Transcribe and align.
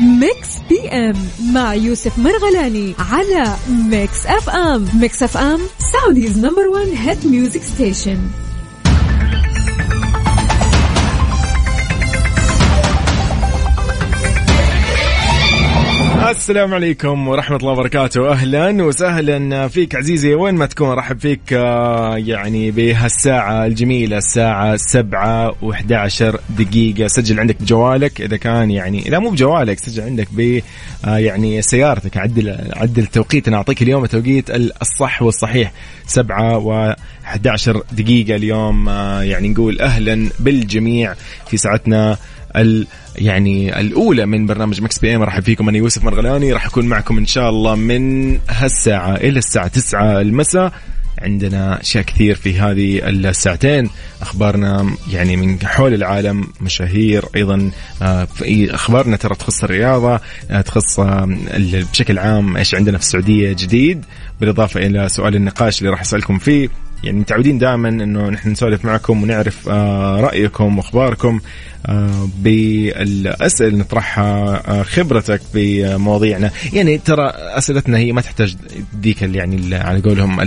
Mix 0.00 0.48
PM 0.68 1.14
مع 1.52 1.74
يوسف 1.74 2.18
مرغلاني 2.18 2.94
على 2.98 3.56
Mix 3.68 4.26
FM 4.26 4.88
Mix 4.94 5.22
FM 5.22 5.60
Saudi's 5.92 6.38
number 6.38 6.68
1 6.68 6.86
hit 6.96 7.26
music 7.26 7.62
station 7.62 8.18
السلام 16.46 16.74
عليكم 16.74 17.28
ورحمة 17.28 17.56
الله 17.56 17.72
وبركاته. 17.72 18.30
أهلا 18.32 18.84
وسهلا 18.84 19.68
فيك 19.68 19.94
عزيزي. 19.94 20.34
وين 20.34 20.54
ما 20.54 20.66
تكون 20.66 20.88
رحب 20.88 21.18
فيك 21.18 21.52
آه، 21.52 22.16
يعني 22.16 22.70
بهالساعة 22.70 23.66
الجميلة 23.66 24.18
الساعة 24.18 24.76
سبعة 24.76 25.54
وإحدى 25.62 25.94
عشر 25.94 26.40
دقيقة. 26.58 27.06
سجل 27.06 27.40
عندك 27.40 27.62
بجوالك. 27.62 28.20
إذا 28.20 28.36
كان 28.36 28.70
يعني 28.70 29.08
إذا 29.08 29.18
مو 29.18 29.30
بجوالك 29.30 29.78
سجل 29.78 30.02
عندك 30.02 30.28
ب 30.32 30.60
آه، 31.04 31.16
يعني 31.18 31.62
سيارتك. 31.62 32.16
عدل 32.16 32.58
عدل 32.76 33.02
التوقيت 33.02 33.48
أنا 33.48 33.56
أعطيك 33.56 33.82
اليوم 33.82 34.04
التوقيت 34.04 34.50
الصح 34.82 35.22
والصحيح. 35.22 35.72
سبعة 36.06 36.58
و 36.58 36.94
11 37.24 37.82
دقيقة 37.92 38.36
اليوم. 38.36 38.88
آه، 38.88 39.22
يعني 39.22 39.48
نقول 39.48 39.80
أهلا 39.80 40.30
بالجميع 40.40 41.14
في 41.46 41.56
ساعتنا 41.56 42.16
ال 42.56 42.86
يعني 43.16 43.80
الأولى 43.80 44.26
من 44.26 44.46
برنامج 44.46 44.82
Mix 44.82 44.98
PM 44.98 45.22
راح 45.22 45.40
فيكم 45.40 45.68
أنا 45.68 45.78
يوسف 45.78 46.04
مرغلاني. 46.04 46.52
راح 46.52 46.66
اكون 46.66 46.86
معكم 46.86 47.18
إن 47.18 47.26
شاء 47.26 47.50
الله 47.50 47.74
من 47.74 48.38
هالساعة 48.48 49.14
إلى 49.14 49.38
الساعة 49.38 49.68
9 49.68 50.20
المساء. 50.20 50.72
عندنا 51.18 51.80
أشياء 51.80 52.04
كثير 52.04 52.34
في 52.34 52.58
هذه 52.60 53.08
الساعتين. 53.08 53.90
أخبارنا 54.22 54.90
يعني 55.12 55.36
من 55.36 55.58
حول 55.66 55.94
العالم 55.94 56.46
مشاهير 56.60 57.24
أيضا 57.36 57.70
آه، 58.02 58.28
أخبارنا 58.70 59.16
ترى 59.16 59.34
تخص 59.34 59.64
الرياضة 59.64 60.20
آه، 60.50 60.60
تخص 60.60 61.00
بشكل 61.92 62.18
عام 62.18 62.56
إيش 62.56 62.74
عندنا 62.74 62.98
في 62.98 63.04
السعودية 63.04 63.52
جديد. 63.52 64.04
بالإضافة 64.40 64.86
إلى 64.86 65.08
سؤال 65.08 65.36
النقاش 65.36 65.78
اللي 65.78 65.90
راح 65.90 66.00
أسألكم 66.00 66.38
فيه. 66.38 66.68
يعني 67.04 67.18
متعودين 67.18 67.58
دائما 67.58 67.88
إنه 67.88 68.28
نحن 68.28 68.50
نسولف 68.50 68.84
معكم 68.84 69.22
ونعرف 69.22 69.68
رأيكم 70.18 70.78
وأخباركم 70.78 71.40
بالأسئلة 72.38 73.68
اللي 73.68 73.80
نطرحها 73.80 74.62
آه، 74.68 74.82
خبرتك 74.82 75.40
بمواضيعنا. 75.54 76.50
يعني 76.72 76.98
ترى 76.98 77.26
أسئلتنا 77.34 77.98
هي 77.98 78.12
ما 78.12 78.20
تحتاج 78.20 78.56
ديك 78.94 79.22
يعني 79.22 79.76
على 79.76 80.00
قولهم 80.00 80.40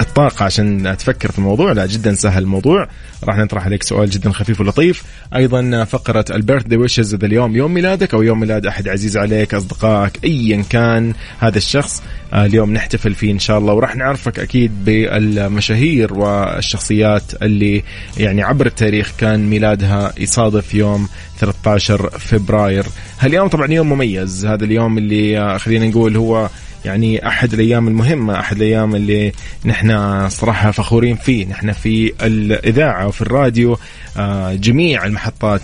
الطاقة 0.00 0.44
عشان 0.44 0.96
تفكر 0.98 1.32
في 1.32 1.38
الموضوع. 1.38 1.72
لا 1.72 1.86
جدا 1.86 2.14
سهل 2.14 2.42
الموضوع. 2.42 2.88
راح 3.24 3.36
نطرح 3.36 3.64
عليك 3.64 3.82
سؤال 3.82 4.10
جدا 4.10 4.32
خفيف 4.32 4.60
ولطيف. 4.60 5.02
أيضا 5.34 5.84
فقرة 5.84 6.24
البيرث 6.30 6.66
دي 6.66 6.76
ويشز 6.76 7.14
اذا 7.14 7.26
اليوم 7.26 7.56
يوم 7.56 7.74
ميلادك 7.74 8.14
أو 8.14 8.22
يوم 8.22 8.40
ميلاد 8.40 8.66
أحد 8.66 8.88
عزيز 8.88 9.16
عليك 9.16 9.54
أصدقائك 9.54 10.24
ايا 10.24 10.62
كان 10.70 11.14
هذا 11.38 11.58
الشخص. 11.58 12.02
آه، 12.32 12.46
اليوم 12.46 12.72
نحتفل 12.72 13.14
فيه 13.14 13.32
إن 13.32 13.38
شاء 13.38 13.58
الله 13.58 13.74
وراح 13.74 13.96
نعرفك 13.96 14.38
أكيد 14.38 14.72
بالمشاهير 14.84 16.14
والشخصيات 16.14 17.42
اللي 17.42 17.82
يعني 18.16 18.42
عبر 18.42 18.66
التاريخ 18.66 19.12
كان 19.18 19.50
ميلادها 19.50 20.12
يصادف 20.18 20.74
يوم 20.74 21.08
13 21.38 22.10
فبراير. 22.10 22.86
هاليوم 23.18 23.48
طبعا 23.48 23.72
يوم 23.72 23.92
مميز. 23.92 24.46
هذا 24.46 24.64
اليوم 24.64 24.98
اللي 24.98 25.38
آه، 25.38 25.56
خلينا 25.58 25.86
نقول 25.86 26.16
هو 26.16 26.48
يعني 26.84 27.28
أحد 27.28 27.52
الأيام 27.52 27.88
المهمة 27.88 28.40
أحد 28.40 28.56
الأيام 28.56 28.94
اللي 28.94 29.32
نحن 29.64 30.28
صراحة 30.28 30.70
فخورين 30.70 31.16
فيه. 31.16 31.46
نحن 31.46 31.72
في 31.72 32.12
الإذاعة 32.22 33.06
وفي 33.06 33.22
الراديو 33.22 33.78
آه، 34.16 34.54
جميع 34.54 35.04
المحطات 35.04 35.60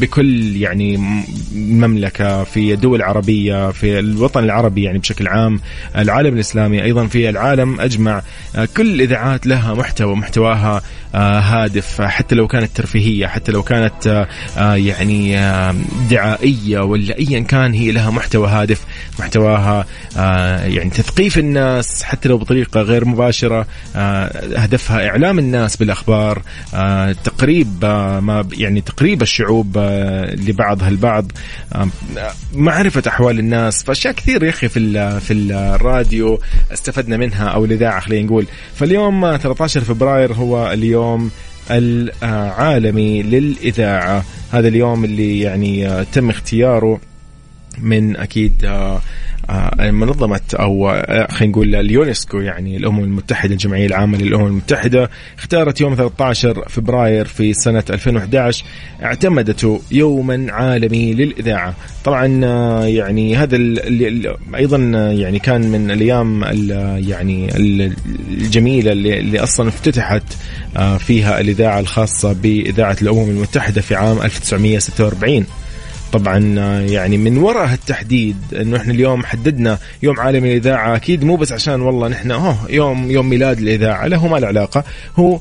بكل 0.00 0.56
يعني 0.56 0.96
مملكة 1.54 2.44
في 2.44 2.74
الدول 2.74 2.98
العربية 2.98 3.70
في 3.70 3.98
الوطن 3.98 4.44
العربي 4.44 4.82
يعني 4.82 4.98
بشكل 4.98 5.28
عام 5.28 5.60
العالم 5.96 6.34
الإسلامي 6.34 6.82
أيضا 6.82 7.06
في 7.06 7.28
العالم 7.28 7.80
أجمع 7.80 8.22
آه، 8.56 8.68
كل 8.76 8.94
الاذاعات 8.94 9.46
لها 9.46 9.74
محتوى 9.74 10.16
محتواها 10.16 10.82
آه، 11.14 11.40
هادف 11.40 12.02
حتى 12.02 12.34
لو 12.34 12.46
كانت 12.46 12.76
ترفيهية 12.76 13.26
حتى 13.26 13.52
لو 13.52 13.62
كانت 13.62 14.26
يعني 14.56 15.36
دعائية 16.10 16.80
ولا 16.80 17.18
ايا 17.18 17.40
كان 17.40 17.72
هي 17.72 17.92
لها 17.92 18.10
محتوى 18.10 18.48
هادف. 18.48 18.84
محتواها 19.18 19.86
يعني 20.66 20.90
تثقيف 20.90 21.38
الناس 21.38 22.02
حتى 22.02 22.28
لو 22.28 22.38
بطريقة 22.38 22.80
غير 22.80 23.04
مباشرة. 23.04 23.66
هدفها 24.56 25.08
إعلام 25.08 25.38
الناس 25.38 25.76
بالأخبار. 25.76 26.42
تقريب 27.24 27.48
تقريب 27.48 27.84
آه، 27.84 28.20
ما 28.20 28.48
يعني 28.52 28.80
تقريب 28.80 29.22
الشعوب 29.22 29.76
آه، 29.78 30.34
لبعضها 30.34 30.88
البعض. 30.88 31.32
آه، 31.72 31.88
معرفة 32.54 33.02
أحوال 33.08 33.38
الناس. 33.38 33.82
فأشياء 33.82 34.14
كثير 34.14 34.42
يا 34.42 34.50
أخي 34.50 34.68
في 34.68 35.20
في 35.20 35.32
الراديو 35.32 36.40
استفدنا 36.72 37.16
منها 37.16 37.48
أو 37.48 37.64
الإذاعة 37.64 38.00
خلينا 38.00 38.26
نقول. 38.26 38.46
فاليوم 38.74 39.36
13 39.36 39.80
فبراير 39.80 40.32
هو 40.32 40.72
اليوم 40.72 41.30
العالمي 41.70 43.22
للإذاعة. 43.22 44.24
هذا 44.52 44.68
اليوم 44.68 45.04
اللي 45.04 45.40
يعني 45.40 46.04
تم 46.12 46.30
اختياره 46.30 47.00
من 47.82 48.16
أكيد 48.16 48.52
آه، 49.50 49.90
منظمة 49.90 50.40
أو 50.54 50.90
آه، 50.90 51.32
خلينا 51.32 51.52
نقول 51.52 51.74
اليونسكو 51.74 52.38
يعني 52.38 52.76
الأمم 52.76 53.04
المتحدة 53.04 53.52
الجمعية 53.52 53.86
العامة 53.86 54.18
للأمم 54.18 54.46
المتحدة 54.46 55.10
اختارت 55.38 55.80
يوم 55.80 55.94
13 55.94 56.64
فبراير 56.68 57.24
في 57.24 57.52
سنة 57.52 57.84
2011 57.90 58.64
اعتمدته 59.02 59.80
يوما 59.90 60.46
عالمي 60.52 61.14
للإذاعة. 61.14 61.74
طبعا 62.04 62.40
آه، 62.44 62.84
يعني 62.84 63.36
هذا 63.36 63.56
اللي 63.56 64.36
أيضا 64.56 64.76
يعني 65.12 65.38
كان 65.38 65.60
من 65.60 65.90
الأيام 65.90 66.42
يعني 67.08 67.56
الجميلة 68.30 68.92
اللي, 68.92 69.20
اللي 69.20 69.38
أصلا 69.42 69.68
افتتحت 69.68 70.22
فيها 70.98 71.40
الإذاعة 71.40 71.80
الخاصة 71.80 72.32
بإذاعة 72.32 72.96
الأمم 73.02 73.30
المتحدة 73.30 73.80
في 73.80 73.94
عام 73.94 74.22
1946 74.22 75.46
طبعا 76.12 76.38
يعني 76.80 77.18
من 77.18 77.38
وراء 77.38 77.72
التحديد 77.72 78.36
إنه 78.60 78.76
إحنا 78.76 78.92
اليوم 78.92 79.24
حددنا 79.24 79.78
يوم 80.02 80.20
عالمي 80.20 80.48
للاذاعه 80.50 80.96
أكيد 80.96 81.24
مو 81.24 81.36
بس 81.36 81.52
عشان 81.52 81.80
والله 81.80 82.08
نحن 82.08 82.30
هو 82.30 82.54
يوم 82.68 83.10
يوم 83.10 83.28
ميلاد 83.28 83.58
الإذاعة 83.58 84.06
له 84.06 84.28
ما 84.28 84.36
له 84.36 84.46
علاقة. 84.46 84.84
هو 85.16 85.40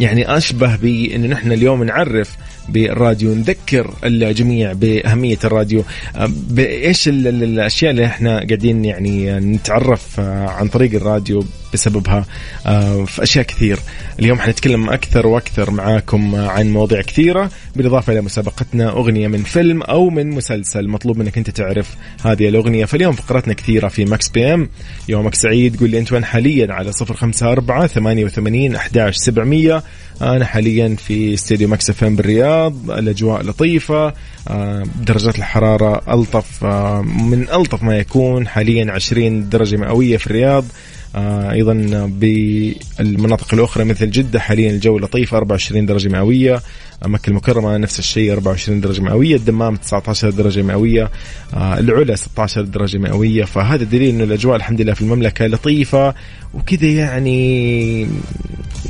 يعني 0.00 0.36
أشبه 0.36 0.76
بانه 0.76 1.26
نحن 1.26 1.52
اليوم 1.52 1.84
نعرف 1.84 2.36
بالراديو 2.68 3.34
نذكر 3.34 3.94
الجميع 4.04 4.72
بأهمية 4.72 5.38
الراديو. 5.44 5.84
بإيش 6.28 7.08
الأشياء 7.08 7.90
اللي 7.90 8.06
إحنا 8.06 8.36
قاعدين 8.36 8.84
يعني 8.84 9.32
نتعرف 9.40 10.20
عن 10.20 10.68
طريق 10.68 10.94
الراديو؟ 10.94 11.44
بسببها. 11.72 12.24
آه، 12.66 13.04
في 13.04 13.22
أشياء 13.22 13.44
كثير. 13.44 13.78
اليوم 14.18 14.40
حنتكلم 14.40 14.90
أكثر 14.90 15.26
وأكثر 15.26 15.70
معاكم 15.70 16.34
عن 16.34 16.72
مواضيع 16.72 17.00
كثيرة 17.00 17.50
بالإضافة 17.76 18.12
إلى 18.12 18.20
مسابقتنا 18.20 18.90
أغنية 18.90 19.28
من 19.28 19.42
فيلم 19.42 19.82
أو 19.82 20.10
من 20.10 20.30
مسلسل. 20.30 20.88
مطلوب 20.88 21.18
منك 21.18 21.38
أنت 21.38 21.50
تعرف 21.50 21.96
هذه 22.24 22.48
الأغنية. 22.48 22.84
فاليوم 22.84 23.12
فقراتنا 23.12 23.54
كثيرة 23.54 23.88
في 23.88 24.04
Mix 24.04 24.28
PM. 24.28 24.68
يومك 25.08 25.34
سعيد. 25.34 25.80
قول 25.80 25.90
لي 25.90 25.98
أنت 25.98 26.12
وين 26.12 26.24
حاليا؟ 26.24 26.72
على 26.72 26.92
054 26.92 27.86
88 27.86 28.76
11700 28.76 29.82
أنا 30.22 30.44
حاليا 30.44 30.96
في 31.06 31.34
استديو 31.34 31.68
Mix 31.68 31.90
FM 31.90 32.16
بالرياض. 32.16 32.90
الأجواء 32.90 33.42
لطيفة. 33.42 34.14
آه، 34.48 34.82
درجات 35.06 35.38
الحرارة 35.38 36.14
ألطف. 36.14 36.64
آه، 36.64 37.02
من 37.02 37.48
ألطف 37.48 37.82
ما 37.82 37.96
يكون. 37.98 38.48
حاليا 38.48 38.92
20 38.92 39.48
درجة 39.48 39.76
مئوية 39.76 40.16
في 40.16 40.26
الرياض. 40.26 40.64
أيضا 41.14 41.74
بالمناطق 42.06 43.54
الأخرى 43.54 43.84
مثل 43.84 44.10
جدة 44.10 44.40
حاليا 44.40 44.70
الجو 44.70 44.98
لطيف 44.98 45.34
24 45.34 45.86
درجة 45.86 46.08
مئوية. 46.08 46.60
مكة 47.06 47.30
المكرمة 47.30 47.76
نفس 47.76 47.98
الشيء 47.98 48.32
24 48.32 48.80
درجة 48.80 49.02
مئوية. 49.02 49.36
الدمام 49.36 49.76
19 49.76 50.30
درجة 50.30 50.62
مئوية. 50.62 51.10
آه، 51.54 51.78
العلا 51.78 52.16
16 52.16 52.62
درجة 52.62 52.98
مئوية. 52.98 53.44
فهذا 53.44 53.84
دليل 53.84 54.14
إنه 54.14 54.24
الأجواء 54.24 54.56
الحمد 54.56 54.80
لله 54.80 54.94
في 54.94 55.00
المملكة 55.02 55.46
لطيفة. 55.46 56.14
وكذا 56.54 56.86
يعني 56.88 58.08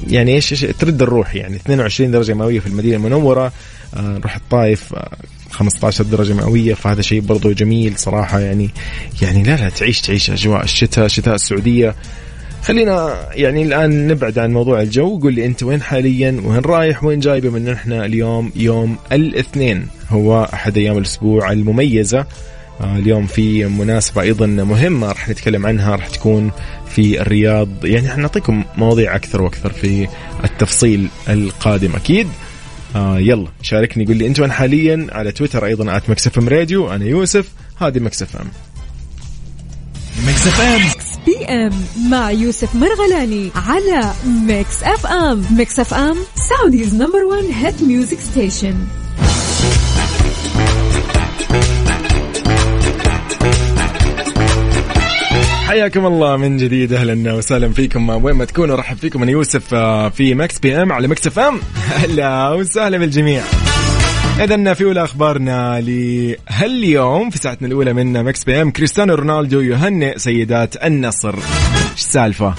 يعني 0.09 0.35
إيش 0.35 0.51
ترد 0.79 1.03
الروح 1.03 1.35
يعني. 1.35 1.57
22 1.57 2.11
درجة 2.11 2.35
مئوية 2.35 2.61
في 2.61 2.67
المدينة 2.67 2.97
المنورة. 2.97 3.53
نروح 3.97 4.37
الطائف. 4.37 4.95
15 5.53 6.05
درجة 6.05 6.33
مئوية 6.33 6.75
فهذا 6.75 7.03
شيء 7.03 7.21
برضو 7.21 7.53
جميل 7.53 7.99
صراحة 7.99 8.41
يعني 8.41 8.71
يعني 9.23 9.43
لا 9.43 9.57
لا 9.57 9.69
تعيش 9.69 10.01
تعيش 10.01 10.31
أجواء 10.31 10.65
الشتاء 10.65 11.09
شتاء 11.09 11.35
السعودية. 11.35 11.95
خلينا 12.63 13.27
يعني 13.33 13.63
الآن 13.63 14.07
نبعد 14.07 14.39
عن 14.39 14.53
موضوع 14.53 14.81
الجو 14.81 15.19
قول 15.19 15.35
لي 15.35 15.47
أنت 15.47 15.63
وين 15.63 15.83
حاليا؟ 15.83 16.43
وين 16.45 16.59
رايح؟ 16.61 17.05
وين 17.05 17.21
جاي 17.21 17.41
بما 17.41 17.59
ان 17.59 17.69
إحنا 17.69 18.05
اليوم 18.05 18.53
يوم 18.57 18.97
الاثنين 19.13 19.87
هو 20.11 20.49
أحد 20.55 20.79
أيام 20.79 20.99
الأسبوع 20.99 21.53
المميزة. 21.53 22.27
آه، 22.81 22.97
اليوم 22.97 23.27
في 23.27 23.65
مناسبة 23.67 24.23
أيضا 24.23 24.47
مهمة 24.47 25.09
راح 25.09 25.29
نتكلم 25.29 25.67
عنها 25.67 25.97
راح 25.97 26.09
تكون 26.09 26.51
في 26.89 27.21
الرياض. 27.21 27.69
يعني 27.85 28.09
حنعطيكم 28.09 28.65
مواضيع 28.77 29.17
أكثر 29.17 29.43
وأكثر 29.43 29.73
في 29.73 30.09
التفصيل 30.45 31.09
القادم 31.29 31.97
أكيد. 31.97 32.29
آه 32.97 33.19
يلا 33.19 33.49
شاركني 33.63 34.07
قول 34.07 34.17
لي 34.17 34.27
أنت 34.27 34.41
وين 34.41 34.53
حاليا؟ 34.53 35.07
على 35.13 35.33
تويتر 35.33 35.65
أيضا 35.67 35.97
at 35.97 36.11
Mix 36.11 36.39
FM 36.39 36.49
Radio 36.49 36.93
أنا 36.93 37.05
يوسف 37.05 37.49
هذه 37.77 37.99
Mix 37.99 38.37
FM. 38.37 38.47
Mix 40.29 40.61
FM. 40.61 40.81
PM 41.27 41.73
مع 42.11 42.31
يوسف 42.31 42.75
مرغلاني 42.75 43.51
على 43.55 44.13
Mix 44.47 44.83
FM. 44.83 45.45
Mix 45.51 45.81
FM 45.81 46.17
Saudi's 46.35 46.95
number 46.95 47.25
1 47.25 47.45
hit 47.53 47.83
music 47.83 48.19
station 48.21 48.75
حياكم 55.73 56.07
الله 56.07 56.37
من 56.37 56.57
جديد. 56.57 56.93
أهلا 56.93 57.33
وسهلا 57.33 57.69
فيكم. 57.73 58.25
وين 58.25 58.37
ما 58.37 58.45
تكونوا 58.45 58.77
رحب 58.77 58.97
فيكم. 58.97 59.23
أنا 59.23 59.31
يوسف 59.31 59.75
آه، 59.75 60.09
في 60.09 60.35
Mix 60.35 60.59
PM 60.59 60.93
على 60.93 61.09
Mix 61.09 61.27
FM. 61.27 61.61
أهلا 61.97 62.49
وسهلا 62.49 62.99
بالجميع. 62.99 63.43
اذا 64.41 64.75
في 64.75 64.85
أولى 64.85 65.05
أخبارنا 65.05 65.81
لهاليوم 65.81 67.31
في 67.31 67.39
ساعتنا 67.39 67.69
الأولى 67.69 67.93
من 67.93 68.25
Mix 68.25 68.45
PM 68.45 68.71
كريستيانو 68.71 69.15
رونالدو 69.15 69.61
يهنئ 69.61 70.19
سيدات 70.19 70.85
النصر. 70.85 71.35
إيش 71.35 72.01
السالفة؟ 72.01 72.55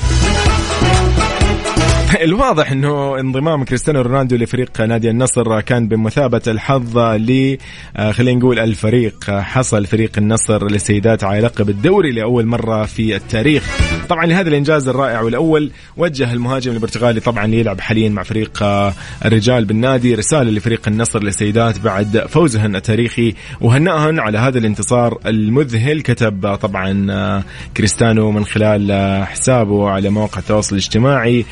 الواضح 2.21 2.71
إنه 2.71 3.19
انضمام 3.19 3.63
كريستيانو 3.63 4.01
رونالدو 4.01 4.35
لفريق 4.35 4.81
نادي 4.81 5.09
النصر 5.09 5.61
كان 5.61 5.87
بمثابة 5.87 6.41
الحظ 6.47 6.97
ل 6.97 7.57
آه، 7.97 8.11
خلينا 8.11 8.39
نقول 8.39 8.59
الفريق 8.59 9.31
حصل 9.31 9.85
فريق 9.85 10.11
النصر 10.17 10.71
للسيدات 10.71 11.23
على 11.23 11.39
لقب 11.39 11.69
الدوري 11.69 12.11
لأول 12.11 12.45
مرة 12.45 12.85
في 12.85 13.15
التاريخ. 13.15 13.77
طبعا 14.09 14.25
لهذا 14.25 14.49
الإنجاز 14.49 14.87
الرائع 14.87 15.21
والأول 15.21 15.71
وجه 15.97 16.33
المهاجم 16.33 16.71
البرتغالي 16.71 17.19
طبعا 17.19 17.47
ليلعب 17.47 17.81
حاليا 17.81 18.09
مع 18.09 18.23
فريق 18.23 18.63
آه، 18.63 18.93
الرجال 19.25 19.65
بالنادي 19.65 20.15
رسالة 20.15 20.51
لفريق 20.51 20.87
النصر 20.87 21.23
للسيدات 21.23 21.79
بعد 21.79 22.25
فوزهن 22.29 22.75
التاريخي. 22.75 23.33
وهنأهن 23.61 24.19
على 24.19 24.37
هذا 24.37 24.57
الانتصار 24.57 25.19
المذهل 25.25 26.01
كتب 26.01 26.55
طبعا 26.55 27.07
آه، 27.11 27.43
كريستيانو 27.77 28.31
من 28.31 28.45
خلال 28.45 28.91
حسابه 29.25 29.89
على 29.89 30.09
مواقع 30.09 30.39
التواصل 30.39 30.75
الاجتماعي 30.75 31.45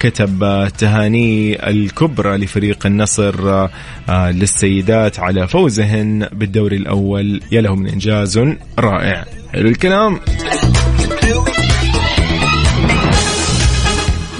كتب 0.00 0.68
تهاني 0.78 1.68
الكبرى 1.70 2.36
لفريق 2.36 2.86
النصر 2.86 3.68
آه، 4.08 4.30
للسيدات 4.30 5.20
على 5.20 5.48
فوزهن 5.48 6.28
بالدوري 6.32 6.76
الأول. 6.76 7.40
يا 7.52 7.60
له 7.60 7.74
من 7.74 7.88
إنجاز 7.88 8.38
رائع. 8.78 9.24
حلو 9.52 9.68
الكلام. 9.68 10.20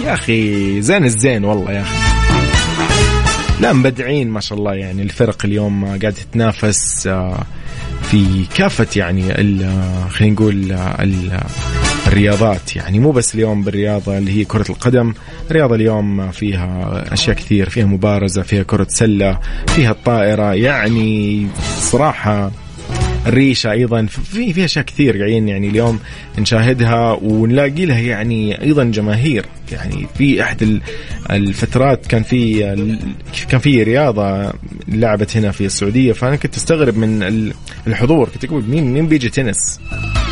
يا 0.04 0.14
أخي 0.14 0.82
زين 0.82 1.04
الزين 1.04 1.44
والله 1.44 1.72
يا 1.72 1.80
أخي. 1.80 1.96
لا 3.60 3.72
مبدعين 3.72 4.30
ما 4.30 4.40
شاء 4.40 4.58
الله 4.58 4.74
يعني. 4.74 5.02
الفرق 5.02 5.44
اليوم 5.44 5.84
قاعدة 5.84 6.10
تتنافس 6.10 7.06
آه، 7.06 7.44
في 8.02 8.44
كافة 8.56 8.86
يعني 8.96 9.22
خلينا 10.10 10.34
نقول 10.34 10.72
الرياضات 12.14 12.76
يعني 12.76 12.98
مو 12.98 13.10
بس 13.10 13.34
اليوم 13.34 13.62
بالرياضة 13.62 14.18
اللي 14.18 14.32
هي 14.40 14.44
كرة 14.44 14.70
القدم. 14.70 15.14
الرياضة 15.50 15.74
اليوم 15.74 16.30
فيها 16.30 17.04
أشياء 17.12 17.36
كثير. 17.36 17.68
فيها 17.68 17.84
مبارزة 17.84 18.42
فيها 18.42 18.62
كرة 18.62 18.86
سلة 18.90 19.38
فيها 19.66 19.90
الطائرة. 19.90 20.54
يعني 20.54 21.46
صراحة 21.78 22.50
الريشة 23.26 23.70
أيضا 23.70 24.06
في 24.06 24.52
في 24.52 24.64
أشياء 24.64 24.84
كثير 24.84 25.18
قاعدين 25.18 25.48
يعني 25.48 25.68
اليوم 25.68 25.98
نشاهدها 26.38 27.12
ونلاقي 27.22 27.86
لها 27.86 27.98
يعني 27.98 28.62
أيضا 28.62 28.84
جماهير. 28.84 29.46
يعني 29.72 30.06
في 30.18 30.42
أحد 30.42 30.80
الفترات 31.30 32.06
كان 32.06 32.22
في 32.22 32.60
كان 33.48 33.60
في 33.60 33.82
رياضة 33.82 34.52
لعبت 34.88 35.36
هنا 35.36 35.50
في 35.50 35.66
السعودية. 35.66 36.12
فأنا 36.12 36.36
كنت 36.36 36.56
أستغرب 36.56 36.96
من 36.96 37.52
الحضور. 37.86 38.28
كنت 38.28 38.44
أقول 38.44 38.64
مين 38.68 38.92
مين 38.92 39.06
بيجي 39.08 39.28
تنس؟ 39.28 39.80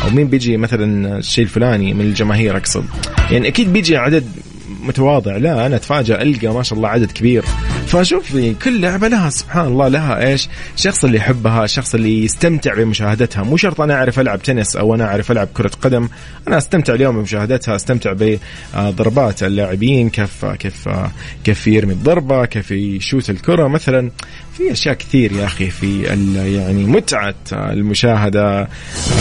أو 0.03 0.09
مين 0.09 0.27
بيجي 0.27 0.57
مثلا 0.57 1.17
الشيء 1.17 1.43
الفلاني 1.43 1.93
من 1.93 2.01
الجماهير 2.01 2.57
أقصد؟ 2.57 2.85
يعني 3.31 3.47
أكيد 3.47 3.73
بيجي 3.73 3.97
عدد 3.97 4.23
متواضع. 4.83 5.37
لا 5.37 5.65
أنا 5.65 5.75
اتفاجئ 5.75 6.21
ألقى 6.21 6.47
ما 6.47 6.63
شاء 6.63 6.77
الله 6.77 6.89
عدد 6.89 7.11
كبير. 7.11 7.45
فشوف 7.87 8.37
كل 8.63 8.81
لعبة 8.81 9.07
لها 9.07 9.29
سبحان 9.29 9.67
الله 9.67 9.87
لها 9.87 10.27
إيش؟ 10.27 10.49
الشخص 10.75 11.05
اللي 11.05 11.17
يحبها 11.17 11.63
الشخص 11.63 11.95
اللي 11.95 12.25
يستمتع 12.25 12.73
بمشاهدتها. 12.73 13.43
مو 13.43 13.57
شرط 13.57 13.81
أنا 13.81 13.93
أعرف 13.93 14.19
ألعب 14.19 14.41
تنس 14.41 14.75
أو 14.75 14.95
أنا 14.95 15.05
أعرف 15.05 15.31
ألعب 15.31 15.47
كرة 15.53 15.71
قدم. 15.81 16.09
أنا 16.47 16.57
أستمتع 16.57 16.93
اليوم 16.93 17.19
بمشاهدتها 17.19 17.75
أستمتع 17.75 18.13
بضربات 18.73 19.43
اللاعبين 19.43 20.09
كيف 20.09 20.45
كيف 20.45 20.89
كيف 21.43 21.67
يرمي 21.67 21.93
الضربة 21.93 22.45
كيف 22.45 22.71
يشوت 22.71 23.29
الكرة. 23.29 23.67
مثلا 23.67 24.11
في 24.57 24.71
أشياء 24.71 24.95
كثير 24.95 25.31
يا 25.31 25.45
أخي 25.45 25.69
في 25.69 26.03
يعني 26.55 26.83
متعة 26.83 27.35
المشاهدة. 27.51 28.67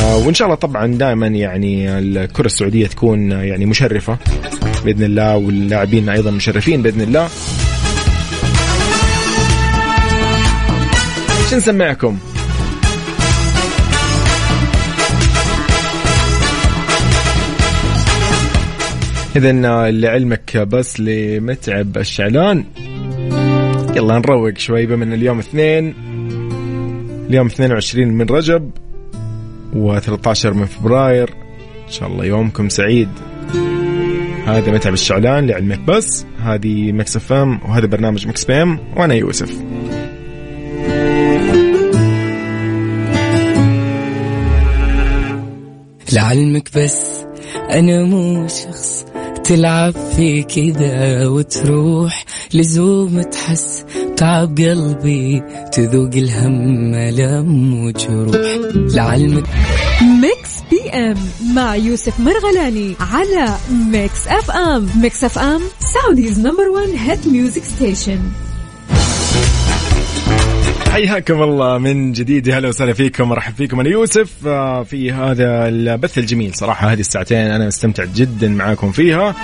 آه، 0.02 0.16
وإن 0.16 0.34
شاء 0.34 0.46
الله 0.46 0.56
طبعا 0.56 0.86
دائما 0.86 1.26
يعني 1.26 1.98
الكرة 1.98 2.46
السعودية 2.46 2.86
تكون 2.86 3.30
يعني 3.30 3.66
مشرفة. 3.66 4.18
بإذن 4.84 5.04
الله 5.04 5.36
واللاعبين 5.36 6.08
أيضا 6.08 6.30
مشرفين 6.30 6.82
بإذن 6.82 7.00
الله. 7.00 7.28
شو 11.50 11.56
نسمعكم؟ 11.56 12.18
إذا 19.36 19.52
لعلمك 19.90 20.56
بس 20.56 21.00
لمتعب 21.00 21.98
الشعلان. 21.98 22.64
يلا 23.96 24.18
نروق 24.18 24.58
شوي 24.58 24.86
بما 24.86 25.04
ان 25.04 25.12
اليوم 25.12 25.38
اثنين. 25.38 25.94
اليوم 27.28 27.46
22 27.46 28.08
من 28.08 28.26
رجب 28.26 28.70
و13 29.74 30.46
من 30.46 30.66
فبراير. 30.66 31.30
إن 31.86 31.92
شاء 31.92 32.08
الله 32.08 32.24
يومكم 32.24 32.68
سعيد. 32.68 33.08
هذا 34.46 34.72
متعب 34.72 34.92
الشعلان 34.92 35.46
لعلمك. 35.46 35.78
بس 35.78 36.26
هذه 36.42 36.92
Mix 36.92 37.16
FM 37.16 37.60
وهذا 37.68 37.86
برنامج 37.86 38.26
Mix 38.26 38.44
PM 38.44 38.78
وأنا 38.96 39.14
يوسف. 39.14 39.62
لعلمك 46.12 46.68
بس 46.76 47.24
أنا 47.70 48.04
مو 48.04 48.48
شخص 48.48 49.04
تلعب 49.44 49.94
في 50.16 50.42
كذا 50.42 51.26
وتروح 51.26 52.24
لزوم 52.54 53.22
تحس 53.22 53.84
تعب 54.16 54.58
قلبي 54.58 55.42
تذوق 55.72 56.10
الهم 56.14 56.94
لم 56.94 57.84
وجروح. 57.84 58.36
لعلمك 58.74 59.44
ام 60.94 61.16
مع 61.54 61.76
يوسف 61.76 62.20
مرغلاني 62.20 62.96
على 63.00 63.56
ميكس 63.70 64.28
اف 64.28 64.50
ام 64.50 64.88
ميكس 64.96 65.24
اف 65.24 65.38
ام 65.38 65.60
سعوديز 65.80 66.38
نمبر 66.38 66.68
1 66.68 66.88
هيت 66.88 67.26
ميوزك 67.26 67.62
ستيشن 67.64 68.20
حياكم 70.92 71.42
الله 71.42 71.78
من 71.78 72.12
جديد. 72.12 72.50
هلا 72.50 72.68
وسهلا 72.68 72.92
فيكم. 72.92 73.28
مرحب 73.28 73.54
فيكم 73.54 73.80
أنا 73.80 73.88
يوسف. 73.88 74.46
آه، 74.46 74.82
في 74.82 75.12
هذا 75.12 75.68
البث 75.68 76.18
الجميل 76.18 76.54
صراحة 76.54 76.92
هذه 76.92 77.00
الساعتين 77.00 77.38
أنا 77.38 77.66
مستمتع 77.66 78.04
جدا 78.04 78.48
معاكم 78.48 78.92
فيها. 78.92 79.34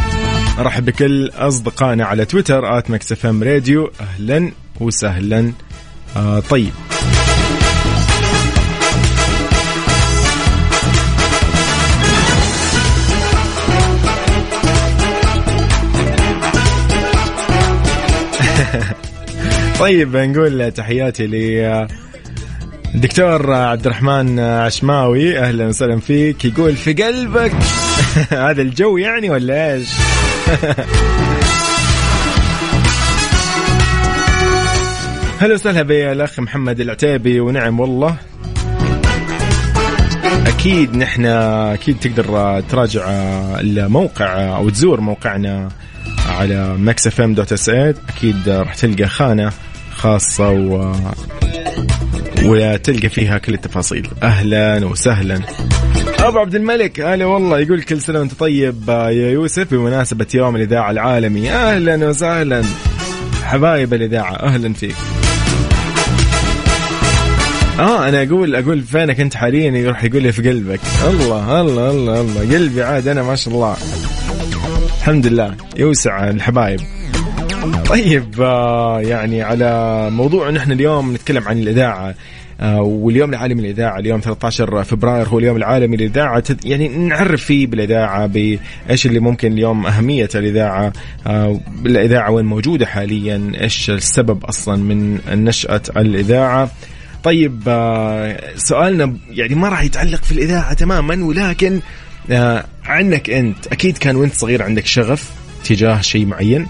أرحب 0.59 0.85
بكل 0.85 1.31
أصدقائنا 1.35 2.05
على 2.05 2.25
تويتر 2.25 2.79
at 2.79 2.91
Mix 2.91 3.13
FM 3.13 3.43
Radio 3.43 3.91
أهلا 4.01 4.53
وسهلا. 4.81 5.53
آه 6.17 6.41
طيب. 6.41 6.73
طيب 19.79 20.17
نقول 20.17 20.73
تحياتي 20.73 21.27
ل 21.27 21.89
الدكتور 22.95 23.53
عبد 23.53 23.87
الرحمن 23.87 24.41
عشماوي. 24.41 25.39
أهلا 25.39 25.67
وسهلا 25.67 26.01
فيك. 26.01 26.45
يقول 26.45 26.77
في 26.77 26.93
قلبك. 26.93 27.53
هذا 28.31 28.63
الجو 28.63 28.97
يعني 28.97 29.31
ولا 29.31 29.75
إيش؟ 29.75 29.89
هلا 35.41 35.55
وسهلا 35.55 35.83
بالأخ 35.83 36.41
محمد 36.41 36.81
العتيبي. 36.81 37.41
ونعم 37.41 37.81
والله. 37.81 38.17
أكيد 40.47 40.97
نحن 40.97 41.27
أكيد 41.27 41.99
تقدر 41.99 42.61
تراجع 42.61 43.03
الموقع 43.61 44.57
أو 44.57 44.71
تزور 44.71 45.01
موقعنا 45.01 45.69
على 46.29 46.77
Mix 46.77 47.07
FM 47.07 47.35
dot 47.35 47.53
SA 47.53 47.69
أكيد 47.69 48.49
راح 48.49 48.75
تلقى 48.75 49.07
خانة 49.07 49.53
خاصة 49.99 50.51
و 50.51 50.93
وتلقى 52.45 53.09
فيها 53.09 53.39
كل 53.39 53.55
التفاصيل. 53.55 54.09
أهلا 54.23 54.87
وسهلا. 54.87 55.41
أبو 56.19 56.39
عبد 56.39 56.55
الملك 56.55 57.01
هلا 57.01 57.25
والله. 57.25 57.61
يقول 57.61 57.83
كل 57.83 58.01
سنة 58.01 58.19
وأنت 58.19 58.33
طيب 58.35 58.89
يا 58.89 59.31
يوسف. 59.31 59.71
بمناسبة 59.71 60.27
يوم 60.35 60.57
الإذاعة 60.57 60.91
العالمي 60.91 61.51
أهلا 61.51 62.09
وسهلا. 62.09 62.63
حبايب 63.45 63.95
الإذاعة 63.95 64.35
أهلا 64.35 64.73
فيك. 64.75 64.95
آه 67.79 68.09
أنا 68.09 68.23
أقول 68.23 68.57
أقول 68.57 68.81
فينك 68.83 69.21
أنت 69.21 69.35
حاليا؟ 69.35 69.71
يروح 69.71 70.05
يقول 70.05 70.23
لي 70.23 70.33
في 70.33 70.49
قلبك. 70.49 70.81
الله 71.09 71.61
الله 71.61 71.91
الله 71.91 72.21
الله. 72.21 72.41
قلبي 72.41 72.83
عاد 72.83 73.09
أنا 73.09 73.23
ما 73.23 73.37
شاء 73.37 73.55
الله. 73.55 73.77
الحمد 74.99 75.27
لله. 75.27 75.55
يوسع 75.77 76.29
الحبايب. 76.29 76.81
طيب 77.89 78.41
آه 78.41 79.01
يعني 79.01 79.43
على 79.43 80.11
موضوع 80.11 80.51
نحن 80.51 80.73
اليوم 80.73 81.15
نتكلم 81.15 81.49
عن 81.49 81.59
الإذاعة 81.59 82.15
آه 82.61 82.81
واليوم 82.81 83.31
العالمي 83.31 83.63
للاذاعه 83.63 83.99
اليوم 83.99 84.21
13 84.21 84.85
فبراير 84.85 85.29
هو 85.29 85.39
اليوم 85.39 85.57
العالمي 85.57 85.97
للإذاعة. 85.97 86.43
يعني 86.65 86.89
نعرف 86.89 87.45
فيه 87.45 87.67
بالإذاعة 87.67 88.27
بإيش 88.27 89.07
اللي 89.07 89.21
ممكن 89.21 89.53
اليوم 89.53 89.87
أهمية 89.87 90.29
الإذاعة 90.35 90.93
آه 91.27 91.61
الإذاعة 91.87 92.31
وين 92.31 92.45
موجودة 92.45 92.87
حاليا 92.87 93.53
إيش 93.61 93.91
السبب 93.91 94.45
أصلا 94.45 94.77
من 94.77 95.19
نشأة 95.45 95.83
الإذاعة. 95.97 96.71
طيب 97.25 97.63
سؤالنا 98.57 99.17
يعني 99.31 99.55
ما 99.55 99.69
راح 99.69 99.83
يتعلق 99.83 100.23
في 100.23 100.33
الإذاعة 100.33 100.73
تماما 100.73 101.25
ولكن 101.25 101.81
عنك 102.85 103.31
أنت 103.31 103.67
أكيد 103.67 103.99
كان 103.99 104.17
وأنت 104.17 104.35
صغير 104.35 104.63
عندك 104.63 104.87
شغف 104.87 105.31
تجاه 105.65 106.01
شيء 106.01 106.27
معين؟ 106.27 106.67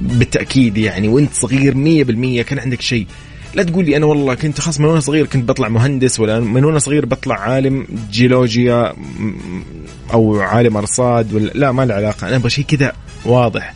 بالتأكيد 0.00 0.78
يعني 0.78 1.08
وأنت 1.08 1.34
صغير 1.34 1.74
100% 1.74 2.42
كان 2.42 2.58
عندك 2.58 2.80
شيء. 2.80 3.06
لا 3.54 3.62
تقول 3.62 3.84
لي 3.84 3.96
أنا 3.96 4.06
والله 4.06 4.34
كنت 4.34 4.60
خاص 4.60 4.80
من 4.80 4.86
وأنا 4.86 5.00
صغير 5.00 5.26
كنت 5.26 5.48
بطلع 5.48 5.68
مهندس 5.68 6.20
ولا 6.20 6.40
من 6.40 6.64
وأنا 6.64 6.78
صغير 6.78 7.06
بطلع 7.06 7.34
عالم 7.40 7.86
جيولوجيا 8.12 8.92
أو 10.12 10.40
عالم 10.40 10.76
أرصاد 10.76 11.32
ولا 11.34 11.50
لا 11.54 11.72
ما 11.72 11.84
له 11.84 11.94
علاقة. 11.94 12.28
أنا 12.28 12.36
أبغى 12.36 12.50
شيء 12.50 12.64
كذا 12.64 12.92
واضح. 13.24 13.74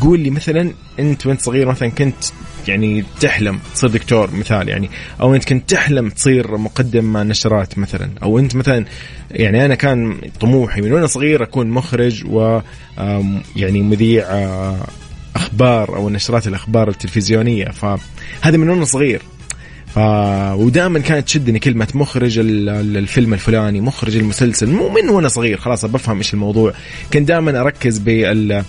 قول 0.00 0.20
لي 0.20 0.30
مثلا 0.30 0.72
أنت 0.98 1.26
وأنت 1.26 1.40
صغير 1.40 1.68
مثلا 1.68 1.88
كنت 1.88 2.14
يعني 2.68 3.04
تحلم 3.20 3.58
تصير 3.74 3.90
دكتور 3.90 4.30
مثال 4.34 4.68
يعني 4.68 4.90
أو 5.20 5.34
أنت 5.34 5.44
كنت 5.44 5.70
تحلم 5.70 6.10
تصير 6.10 6.56
مقدم 6.56 7.16
نشرات 7.18 7.78
مثلا 7.78 8.10
أو 8.22 8.38
أنت 8.38 8.56
مثلا 8.56 8.84
يعني 9.30 9.64
أنا 9.64 9.74
كان 9.74 10.20
طموحي 10.40 10.80
من 10.80 10.92
وأنا 10.92 11.06
صغير 11.06 11.42
أكون 11.42 11.70
مخرج 11.70 12.24
و 12.26 12.60
يعني 13.56 13.82
مذيع 13.82 14.24
أخبار 15.36 15.96
أو 15.96 16.10
نشرات 16.10 16.46
الأخبار 16.46 16.88
التلفزيونية 16.88 17.64
فهذا 17.64 18.56
من 18.56 18.70
وأنا 18.70 18.84
صغير. 18.84 19.22
ف 19.94 19.98
ودائما 20.58 20.98
كانت 20.98 21.26
تشدني 21.26 21.58
كلمة 21.58 21.88
مخرج 21.94 22.38
الفيلم 22.38 23.34
الفلاني 23.34 23.80
مخرج 23.80 24.16
المسلسل 24.16 24.70
مو 24.70 24.88
من 24.88 25.08
وأنا 25.08 25.28
صغير 25.28 25.58
خلاص 25.58 25.84
بفهم 25.84 26.18
إيش 26.18 26.34
الموضوع. 26.34 26.72
كنت 27.12 27.28
دائما 27.28 27.60
أركز 27.60 27.98
بال 27.98 28.64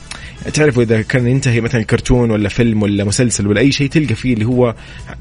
تعرفوا 0.53 0.83
إذا 0.83 1.01
كان 1.01 1.27
ينتهي 1.27 1.61
مثلا 1.61 1.83
كرتون 1.83 2.31
ولا 2.31 2.49
فيلم 2.49 2.83
ولا 2.83 3.03
مسلسل 3.03 3.47
ولا 3.47 3.59
أي 3.59 3.71
شيء 3.71 3.89
تلقى 3.89 4.15
فيه 4.15 4.33
اللي 4.33 4.45
هو 4.45 4.75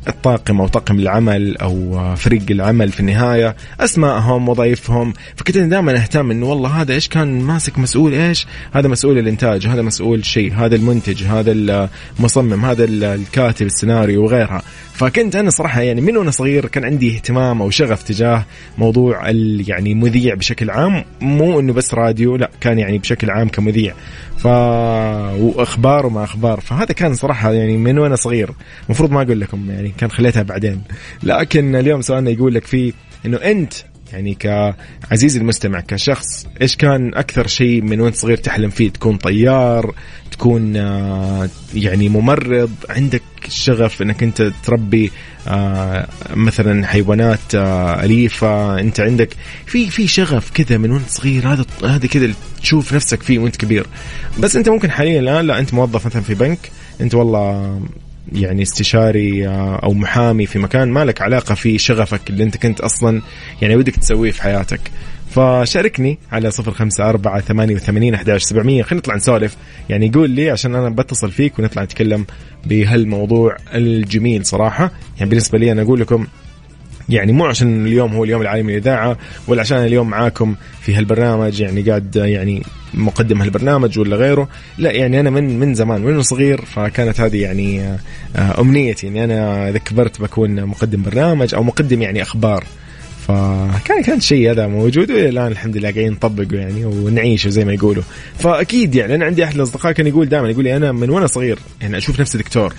الطاقم 0.09 0.61
أو 0.61 0.69
طاقم 0.69 0.99
العمل 0.99 1.57
أو 1.57 2.01
فريق 2.17 2.43
العمل 2.51 2.93
في 2.93 3.01
النهاية 3.01 3.57
اسمائهم 3.81 4.49
وظائفهم. 4.49 5.13
فكنت 5.37 5.59
دائما 5.59 5.97
أهتم 5.97 6.31
إنه 6.31 6.47
والله 6.47 6.69
هذا 6.69 6.95
إيش 6.95 7.09
كان 7.09 7.41
ماسك 7.41 7.79
مسؤول 7.79 8.15
إيش؟ 8.15 8.47
هذا 8.73 8.89
مسؤول 8.89 9.19
الإنتاج 9.19 9.67
هذا 9.67 9.83
مسؤول 9.83 10.25
شيء 10.25 10.55
هذا 10.55 10.77
المنتج 10.77 11.23
هذا 11.23 11.53
المصمم 11.53 12.65
هذا 12.65 12.85
الكاتب 12.85 13.67
السيناريو 13.67 14.25
وغيرها. 14.25 14.63
فكنت 14.95 15.37
أنا 15.37 15.51
صراحة 15.51 15.81
يعني 15.81 15.94
من 16.01 16.17
وأنا 16.17 16.31
صغير 16.31 16.67
كان 16.67 16.85
عندي 16.85 17.17
اهتمام 17.17 17.63
أو 17.63 17.71
شغف 17.71 18.03
تجاه 18.03 18.45
موضوع 18.79 19.31
يعني 19.69 19.95
مذيع 19.95 20.35
بشكل 20.35 20.71
عام. 20.71 21.05
مو 21.21 21.61
إنه 21.61 21.73
بس 21.73 21.95
راديو 21.95 22.37
لا 22.37 22.51
كان 22.61 22.79
يعني 22.79 22.99
بشكل 22.99 23.31
عام 23.31 23.49
كمذيع. 23.49 23.95
ف 24.37 24.47
وأخبار 24.47 26.07
وما 26.07 26.25
أخبار. 26.25 26.61
فهذا 26.61 26.93
كان 26.93 27.15
صراحة 27.15 27.53
يعني 27.53 27.77
من 27.77 27.99
وأنا 27.99 28.17
صغير. 28.17 28.51
المفروض 28.87 29.11
ما 29.11 29.23
أقول 29.23 29.41
لكم 29.41 29.71
يعني 29.71 29.95
كان 29.99 30.11
خليتها 30.11 30.43
بعدين. 30.43 30.83
لكن 31.23 31.77
اليوم 31.77 32.01
سؤالنا 32.01 32.31
يقول 32.31 32.55
لك 32.55 32.67
فيه 32.67 32.93
إنه 33.27 33.37
أنت 33.37 33.75
يعني 34.13 34.35
كعزيزي 34.35 35.41
المستمع 35.41 35.81
كشخص 35.81 36.47
إيش 36.63 36.77
كان 36.77 37.15
أكثر 37.15 37.47
شيء 37.47 37.83
من 37.83 38.01
وأنت 38.01 38.17
صغير 38.17 38.37
تحلم 38.37 38.71
فيه؟ 38.71 38.91
تكون 38.91 39.17
طيار 39.17 39.95
تكون 40.31 40.77
آه، 40.77 41.49
يعني 41.75 42.09
ممرض؟ 42.09 42.71
عندك 42.89 43.23
شغف 43.49 44.03
إنك 44.03 44.23
أنت 44.23 44.53
تربي 44.65 45.11
آه، 45.49 46.09
مثلا 46.35 46.87
حيوانات 46.87 47.55
آه، 47.55 48.05
أليفة؟ 48.05 48.81
أنت 48.81 49.01
عندك 49.01 49.37
في 49.67 49.91
في 49.91 50.07
شغف 50.07 50.51
كذا 50.51 50.79
من 50.79 50.91
وأنت 50.91 51.11
صغير؟ 51.11 51.49
هذا 51.49 51.65
هذا 51.85 52.07
كذا 52.07 52.33
تشوف 52.63 52.93
نفسك 52.93 53.23
فيه 53.23 53.39
وأنت 53.39 53.57
كبير. 53.57 53.87
بس 54.39 54.57
أنت 54.57 54.69
ممكن 54.69 54.91
حاليا 54.91 55.21
الآن 55.21 55.47
لا 55.47 55.59
أنت 55.59 55.75
موظف 55.75 56.07
مثلا 56.07 56.23
في 56.23 56.35
بنك 56.35 56.59
أنت 57.01 57.15
والله 57.15 57.81
يعني 58.33 58.63
استشاري 58.63 59.49
أو 59.83 59.93
محامي 59.93 60.47
في 60.47 60.59
مكان 60.59 60.89
ما 60.89 61.05
لك 61.05 61.23
علاقة 61.23 61.55
في 61.55 61.79
شغفك 61.79 62.31
اللي 62.31 62.45
أنت 62.45 62.57
كنت 62.57 62.81
أصلا 62.81 63.23
يعني 63.63 63.77
ودك 63.77 63.97
تسويه 63.97 64.31
في 64.31 64.43
حياتك. 64.43 64.81
فشاركني 65.31 66.19
على 66.33 66.51
صفر 66.51 66.71
خمسة 66.71 67.09
أربعة 67.09 67.41
ثمانية 67.41 67.75
وثمانين 67.75 68.15
أحداش 68.15 68.43
سبعمية. 68.43 68.83
خلينا 68.83 68.99
نطلع 68.99 69.17
نسولف. 69.17 69.57
يعني 69.89 70.11
قول 70.15 70.31
لي 70.31 70.51
عشان 70.51 70.75
أنا 70.75 70.89
بتصل 70.91 71.31
فيك 71.31 71.59
ونطلع 71.59 71.83
نتكلم 71.83 72.27
بهالموضوع 72.67 73.57
الجميل 73.75 74.47
صراحة. 74.47 74.91
يعني 75.19 75.31
بالنسبة 75.31 75.59
لي 75.59 75.73
أنا 75.73 75.83
أقول 75.83 76.01
لكم 76.01 76.27
يعني 77.09 77.33
مو 77.33 77.47
عشان 77.47 77.87
اليوم 77.87 78.13
هو 78.13 78.25
اليوم 78.25 78.43
العالمي 78.43 78.73
للإذاعة 78.73 79.19
ولا 79.49 79.61
عشان 79.61 79.79
اليوم 79.79 80.11
معاكم 80.11 80.55
في 80.81 80.95
هالبرنامج. 80.95 81.61
يعني 81.61 81.83
قاعد 81.83 82.17
يعني 82.17 82.63
مقدم 82.95 83.43
هالبرنامج 83.43 83.99
ولا 83.99 84.17
غيره. 84.17 84.49
لا 84.79 84.93
يعني 84.93 85.21
أنا 85.21 85.31
من 85.31 85.59
من 85.59 85.75
زمان 85.75 86.01
من 86.01 86.23
صغير 86.23 86.65
فكانت 86.65 87.21
هذه 87.21 87.43
يعني 87.43 87.83
آه، 88.37 88.61
أمنيتي 88.61 89.09
إني 89.09 89.25
أنا 89.25 89.69
إذا 89.69 89.79
كبرت 89.79 90.21
بكون 90.21 90.65
مقدم 90.65 91.03
برنامج 91.03 91.55
أو 91.55 91.63
مقدم 91.63 92.03
يعني 92.03 92.23
أخبار. 92.23 92.65
فكان 93.29 94.03
كان 94.03 94.21
شيء 94.21 94.51
هذا 94.51 94.67
موجود 94.67 95.11
وإلى 95.11 95.29
الآن 95.29 95.53
الحمد 95.53 95.77
لله 95.77 95.91
قاعدين 95.91 96.13
نطبقه 96.13 96.57
يعني 96.57 96.85
ونعيشه 96.85 97.49
زي 97.49 97.65
ما 97.65 97.73
يقولوا. 97.73 98.03
فأكيد 98.39 98.95
يعني 98.95 99.15
أنا 99.15 99.25
عندي 99.25 99.45
أحد 99.45 99.55
الأصدقاء 99.55 99.93
كان 99.93 100.07
يقول 100.07 100.29
دائما 100.29 100.51
يقول 100.51 100.65
لي 100.65 100.77
أنا 100.77 100.93
من 100.93 101.11
وأنا 101.11 101.27
صغير 101.27 101.59
يعني 101.81 101.97
أشوف 101.97 102.21
نفسي 102.21 102.39
دكتور. 102.39 102.75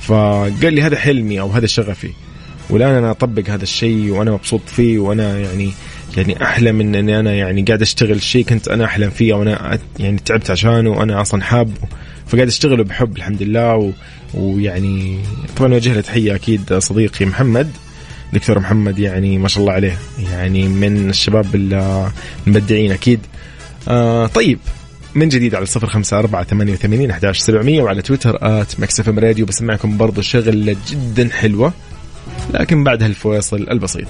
فقال 0.00 0.74
لي 0.74 0.82
هذا 0.82 0.96
حلمي 0.96 1.40
أو 1.40 1.50
هذا 1.50 1.66
شغفي. 1.66 2.10
والآن 2.70 2.94
أنا 2.94 3.10
أطبق 3.10 3.50
هذا 3.50 3.62
الشيء 3.62 4.10
وأنا 4.10 4.30
مبسوط 4.30 4.60
فيه 4.66 4.98
وأنا 4.98 5.38
يعني 5.38 5.72
يعني 6.16 6.42
احلم 6.44 6.80
ان 6.80 6.94
إني 6.94 7.20
أنا 7.20 7.32
يعني 7.32 7.62
قاعد 7.62 7.82
أشتغل 7.82 8.22
شيء 8.22 8.44
كنت 8.44 8.68
أنا 8.68 8.84
أحلم 8.84 9.10
فيه 9.10 9.34
وأنا 9.34 9.78
يعني 9.98 10.18
تعبت 10.18 10.50
عشانه 10.50 10.90
وأنا 10.90 11.20
أصلا 11.20 11.42
حابه 11.42 11.72
فقاعد 12.26 12.46
اشتغله 12.46 12.84
بحب 12.84 13.16
الحمد 13.16 13.42
لله 13.42 13.76
و... 13.76 13.90
ويعني 14.34 15.18
طبعا 15.56 15.74
أوجه 15.74 15.94
له 15.94 16.00
تحية 16.00 16.34
أكيد 16.34 16.74
صديقي 16.74 17.26
محمد 17.26 17.70
دكتور 18.32 18.58
محمد 18.58 18.98
يعني 18.98 19.38
ما 19.38 19.48
شاء 19.48 19.60
الله 19.60 19.72
عليه 19.72 19.98
يعني 20.32 20.68
من 20.68 21.10
الشباب 21.10 21.46
المبدعين 22.46 22.92
أكيد. 22.92 23.20
آه 23.88 24.26
طيب 24.26 24.58
من 25.14 25.28
جديد 25.28 25.54
على 25.54 25.66
صفر 25.66 25.86
خمسة 25.86 26.18
أربعة 26.18 26.44
ثمانية 26.44 26.72
وثمانين 26.72 27.10
أحداش 27.10 27.38
سبعمية 27.38 27.82
وعلى 27.82 28.02
تويتر 28.02 28.38
آت 28.42 28.80
مكسف 28.80 29.08
راديو 29.08 29.46
بسمعكم 29.46 29.96
برضو 29.96 30.20
شغلة 30.22 30.76
جدا 30.90 31.28
حلوة 31.32 31.72
لكن 32.54 32.84
بعد 32.84 33.02
هالفواصل 33.02 33.66
البسيط. 33.70 34.06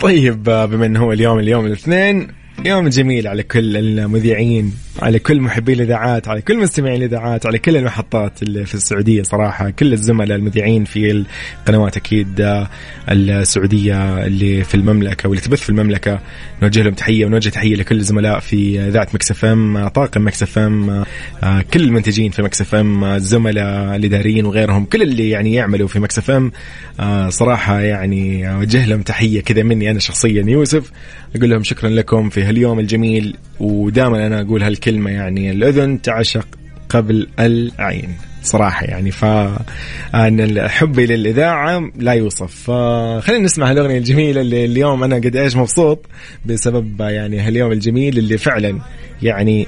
طيب 0.00 0.42
بما 0.42 0.86
إنه 0.86 1.00
هو 1.00 1.12
اليوم 1.12 1.38
اليوم 1.38 1.66
الاثنين 1.66 2.28
يوم 2.64 2.88
جميل 2.88 3.28
على 3.28 3.42
كل 3.42 3.76
المذيعين. 3.76 4.72
على 5.02 5.18
كل 5.18 5.40
محبي 5.40 5.72
الإذاعات 5.72 6.28
على 6.28 6.42
كل 6.42 6.58
مستمعي 6.58 6.96
الإذاعات 6.96 7.46
على 7.46 7.58
كل 7.58 7.76
المحطات 7.76 8.42
اللي 8.42 8.66
في 8.66 8.74
السعودية 8.74 9.22
صراحة 9.22 9.70
كل 9.70 9.92
الزملاء 9.92 10.38
المذيعين 10.38 10.84
في 10.84 11.24
القنوات 11.60 11.96
أكيد 11.96 12.40
آه، 12.40 12.68
السعودية 13.10 14.26
اللي 14.26 14.64
في 14.64 14.74
المملكة 14.74 15.28
واللي 15.28 15.42
تبث 15.42 15.60
في 15.60 15.70
المملكة. 15.70 16.20
نوجه 16.62 16.82
لهم 16.82 16.94
تحية 16.94 17.26
ونوجه 17.26 17.48
تحية 17.48 17.76
لكل 17.76 17.96
الزملاء 17.96 18.40
في 18.40 18.80
إذاعة 18.80 19.08
Mix 19.14 19.44
FM 19.44 19.88
طاقم 19.88 20.26
Mix 20.26 20.58
FM 20.58 21.04
آه، 21.42 21.64
كل 21.74 21.82
المنتجين 21.82 22.30
في 22.30 22.42
Mix 22.42 22.74
FM 22.74 23.04
الزملاء 23.04 23.96
الاداريين 23.96 24.46
وغيرهم 24.46 24.84
كل 24.84 25.02
اللي 25.02 25.30
يعني 25.30 25.54
يعملوا 25.54 25.88
في 25.88 26.00
Mix 26.00 26.30
FM 26.30 26.52
آه، 27.00 27.28
صراحة 27.28 27.80
يعني 27.80 28.52
أوجه 28.54 28.86
لهم 28.86 29.02
تحية 29.02 29.40
كذا 29.40 29.62
مني 29.62 29.90
أنا 29.90 29.98
شخصيا 29.98 30.44
يوسف. 30.48 30.90
أقول 31.36 31.50
لهم 31.50 31.62
شكرا 31.62 31.88
لكم 31.88 32.28
في 32.28 32.42
هاليوم 32.42 32.78
الجميل 32.78 33.36
ودائما 33.60 34.26
أنا 34.26 34.40
أقول 34.40 34.62
هالكلمة 34.62 34.85
يعني 34.88 35.50
الأذن 35.50 36.02
تعشق 36.02 36.46
قبل 36.88 37.28
العين. 37.38 38.14
صراحة 38.42 38.86
يعني 38.86 39.10
فأنا 39.10 40.68
حبي 40.68 41.06
للإذاعة 41.06 41.90
لا 41.96 42.12
يوصف. 42.12 42.70
فخلينا 42.70 43.44
نسمع 43.44 43.70
هالأغنية 43.70 43.98
الجميلة 43.98 44.40
اللي 44.40 44.64
اليوم 44.64 45.04
أنا 45.04 45.16
قد 45.16 45.36
إيش 45.36 45.56
مبسوط 45.56 46.06
بسبب 46.44 47.00
يعني 47.00 47.40
هاليوم 47.40 47.72
الجميل 47.72 48.18
اللي 48.18 48.38
فعلا 48.38 48.80
يعني 49.22 49.66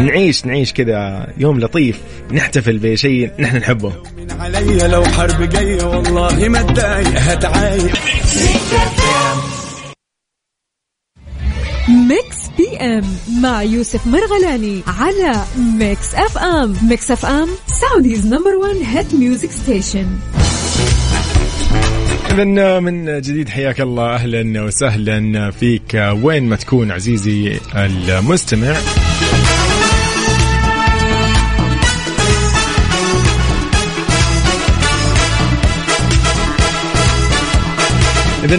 نعيش 0.00 0.46
نعيش 0.46 0.72
كذا 0.72 1.26
يوم 1.38 1.60
لطيف. 1.60 2.00
نحتفل 2.32 2.78
بشيء 2.78 3.30
نحن 3.38 3.56
نحبه. 3.56 3.92
علي 4.40 4.88
لو 4.88 5.04
حرب 5.04 5.48
جاية 5.48 5.84
والله 5.84 6.48
ما 6.48 6.60
اتضايق 6.60 7.08
هتعايق 7.08 7.92
Mix 12.08 12.41
PM 12.58 13.04
مع 13.40 13.62
يوسف 13.62 14.06
مرغلاني 14.06 14.82
على 14.86 15.44
Mix 15.78 16.14
FM. 16.14 16.76
Mix 16.88 17.10
FM 17.10 17.48
Saudi's 17.66 18.26
number 18.26 18.56
1 18.56 18.76
hit 18.84 19.14
music 19.14 19.50
station 19.50 20.06
إذا 22.30 22.80
من 22.80 23.20
جديد 23.20 23.48
حياك 23.48 23.80
الله 23.80 24.14
أهلا 24.14 24.62
وسهلا 24.62 25.50
فيك. 25.50 26.14
وين 26.22 26.42
ما 26.42 26.56
تكون 26.56 26.90
عزيزي 26.90 27.60
المستمع 27.76 28.76
إذا 38.44 38.56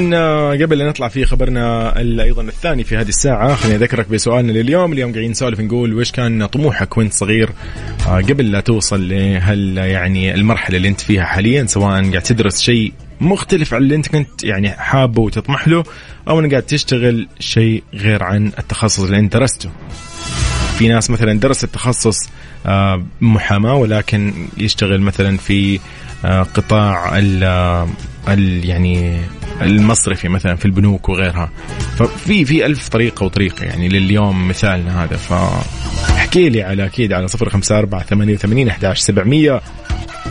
قبل 0.66 0.78
لا 0.78 0.90
نطلع 0.90 1.08
في 1.08 1.26
خبرنا 1.26 1.98
أيضا 2.00 2.42
الثاني 2.42 2.84
في 2.84 2.98
هذه 2.98 3.10
الساعة 3.10 3.56
خليني 3.56 3.76
أذكرك 3.76 4.10
بسؤالنا 4.10 4.52
لليوم. 4.52 4.94
اليوم 4.94 5.12
قاعدين 5.12 5.32
نسولف 5.32 5.60
نقول 5.60 5.94
وش 5.94 6.12
كان 6.12 6.46
طموحك 6.46 6.98
وأنت 6.98 7.14
صغير؟ 7.14 7.50
آه، 8.08 8.22
قبل 8.22 8.52
لا 8.52 8.60
توصل 8.60 9.10
لهال 9.10 9.78
يعني 9.78 10.36
المرحلة 10.36 10.78
اللي 10.78 10.88
أنت 10.88 11.02
فيها 11.02 11.24
حاليا 11.24 11.66
سواء 11.66 12.10
قاعد 12.10 12.22
تدرس 12.22 12.62
شيء 12.62 12.94
مختلف 13.22 13.74
عن 13.74 13.82
اللي 13.82 13.96
أنت 13.96 14.08
كنت 14.08 14.44
يعني 14.44 14.72
حابه 14.72 15.22
وتطمح 15.22 15.68
له 15.68 15.84
أو 16.28 16.40
أنك 16.40 16.52
قاعد 16.52 16.64
تشتغل 16.64 17.28
شيء 17.40 17.84
غير 17.94 18.24
عن 18.24 18.52
التخصص 18.60 19.04
اللي 19.04 19.20
أنت 19.20 19.34
درسته. 19.38 19.70
في 20.78 20.88
ناس 20.88 21.10
مثلا 21.10 21.40
درست 21.40 21.64
التخصص 21.64 22.18
آه، 22.66 23.06
محاماة 23.22 23.76
ولكن 23.76 24.34
يشتغل 24.58 25.02
مثلا 25.02 25.38
في 25.38 25.76
آه، 25.76 25.80
قطاع 26.26 27.18
ال 27.18 28.66
يعني 28.66 29.20
المصرفي 29.62 30.30
مثلا 30.30 30.56
في 30.56 30.66
البنوك 30.66 31.10
وغيرها. 31.10 31.50
ففي 31.98 32.46
في 32.46 32.66
ألف 32.66 32.90
طريقة 32.90 33.26
وطريقة 33.26 33.66
يعني 33.66 33.90
لليوم 33.90 34.48
مثالنا 34.48 35.04
هذا. 35.04 35.18
فاحكي 35.18 36.50
لي 36.50 36.64
على 36.64 36.86
أكيد 36.86 37.14
على 37.14 37.28
صفر 37.28 37.50
خمسة 37.50 37.80
أربعة 37.80 38.04
ثمانية 38.04 38.34
وثمانين 38.34 38.68
أحداش 38.68 39.00
سبعمية. 39.00 39.62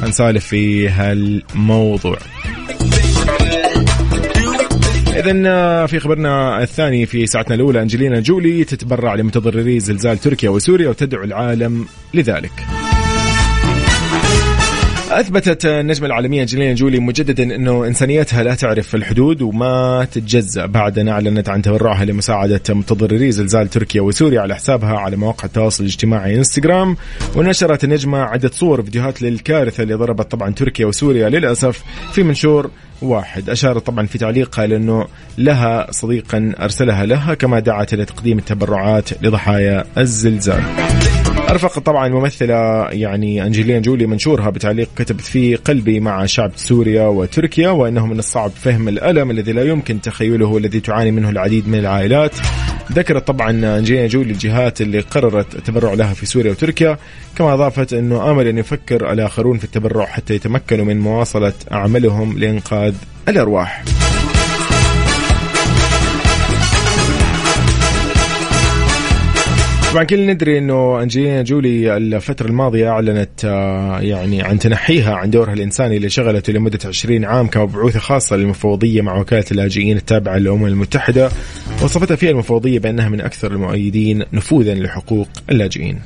نسالف 0.02 0.46
في 0.46 0.88
هالموضوع. 0.88 2.18
إذا 5.16 5.86
في 5.86 6.00
خبرنا 6.00 6.62
الثاني 6.62 7.06
في 7.06 7.26
ساعتنا 7.26 7.54
الأولى 7.54 7.82
أنجلينا 7.82 8.20
جولي 8.20 8.64
تتبرع 8.64 9.14
لمتضرري 9.14 9.80
زلزال 9.80 10.18
تركيا 10.18 10.50
وسوريا 10.50 10.88
وتدعو 10.88 11.24
العالم 11.24 11.86
لذلك. 12.14 12.52
أثبتت 15.20 15.66
النجمة 15.66 16.06
العالمية 16.06 16.40
أنجلينا 16.40 16.74
جولي 16.74 16.98
مجددا 16.98 17.54
أنه 17.54 17.86
إنسانيتها 17.86 18.42
لا 18.42 18.54
تعرف 18.54 18.94
الحدود 18.94 19.42
وما 19.42 20.06
تتجزأ 20.12 20.66
بعد 20.66 20.98
أن 20.98 21.08
أعلنت 21.08 21.48
عن 21.48 21.62
تبرعها 21.62 22.04
لمساعدة 22.04 22.60
متضرري 22.70 23.32
زلزال 23.32 23.70
تركيا 23.70 24.00
وسوريا 24.00 24.40
على 24.40 24.54
حسابها 24.54 24.98
على 24.98 25.16
مواقع 25.16 25.44
التواصل 25.44 25.84
الاجتماعي 25.84 26.36
إنستغرام. 26.36 26.96
ونشرت 27.36 27.84
النجمة 27.84 28.18
عدة 28.18 28.50
صور 28.54 28.80
وفيديوهات 28.80 29.22
للكارثة 29.22 29.82
اللي 29.82 29.94
ضربت 29.94 30.30
طبعا 30.30 30.50
تركيا 30.50 30.86
وسوريا 30.86 31.28
للأسف 31.28 31.82
في 32.12 32.22
منشور 32.22 32.70
واحد. 33.02 33.50
أشارت 33.50 33.86
طبعا 33.86 34.06
في 34.06 34.18
تعليقها 34.18 34.66
لأنه 34.66 35.06
لها 35.38 35.86
صديقا 35.90 36.52
أرسلها 36.60 37.06
لها 37.06 37.34
كما 37.34 37.58
دعت 37.60 37.94
إلى 37.94 38.04
تقديم 38.04 38.38
التبرعات 38.38 39.22
لضحايا 39.22 39.84
الزلزال. 39.98 40.62
أرفق 41.52 41.78
طبعا 41.78 42.06
الممثله 42.06 42.54
يعني 42.90 43.46
انجلينا 43.46 43.78
جولي 43.78 44.06
منشورها 44.06 44.50
بتعليق 44.50 44.88
كتبت 44.96 45.20
فيه 45.20 45.56
قلبي 45.56 46.00
مع 46.00 46.26
شعب 46.26 46.50
سوريا 46.56 47.06
وتركيا 47.06 47.70
وإنه 47.70 48.06
من 48.06 48.18
الصعب 48.18 48.50
فهم 48.50 48.88
الألم 48.88 49.30
الذي 49.30 49.52
لا 49.52 49.62
يمكن 49.62 50.00
تخيله 50.00 50.46
والذي 50.46 50.80
تعاني 50.80 51.10
منه 51.10 51.30
العديد 51.30 51.68
من 51.68 51.78
العائلات. 51.78 52.32
ذكرت 52.92 53.26
طبعا 53.26 53.50
انجلينا 53.50 54.06
جولي 54.06 54.30
الجهات 54.30 54.80
اللي 54.80 55.00
قررت 55.00 55.54
التبرع 55.54 55.94
لها 55.94 56.14
في 56.14 56.26
سوريا 56.26 56.50
وتركيا 56.50 56.98
كما 57.36 57.54
أضافت 57.54 57.92
إنه 57.92 58.30
آمل 58.30 58.46
أن 58.46 58.58
يفكر 58.58 59.12
الآخرون 59.12 59.58
في 59.58 59.64
التبرع 59.64 60.06
حتى 60.06 60.34
يتمكنوا 60.34 60.84
من 60.84 61.00
مواصلة 61.00 61.52
اعمالهم 61.72 62.38
لإنقاذ 62.38 62.94
الأرواح. 63.28 63.84
طبعا 69.92 70.04
كلنا 70.04 70.32
ندري 70.32 70.58
إنه 70.58 71.02
أنجلينا 71.02 71.42
جولي 71.42 71.96
الفترة 71.96 72.46
الماضية 72.46 72.88
أعلنت 72.88 73.44
آه، 73.44 74.00
يعني 74.00 74.42
عن 74.42 74.58
تنحيها 74.58 75.14
عن 75.14 75.30
دورها 75.30 75.52
الإنساني 75.52 75.96
اللي 75.96 76.08
شغلته 76.08 76.52
لمدة 76.52 76.78
20 76.84 77.24
عام 77.24 77.46
كمبعوثة 77.46 77.98
خاصة 77.98 78.36
للمفوضية 78.36 79.02
مع 79.02 79.20
وكالة 79.20 79.44
اللاجئين 79.52 79.96
التابعة 79.96 80.38
للأمم 80.38 80.66
المتحدة 80.66 81.30
وصفتها 81.82 82.16
فيها 82.16 82.30
المفوضية 82.30 82.78
بأنها 82.78 83.08
من 83.08 83.20
أكثر 83.20 83.52
المؤيدين 83.52 84.24
نفوذا 84.32 84.74
لحقوق 84.74 85.28
اللاجئين. 85.50 85.98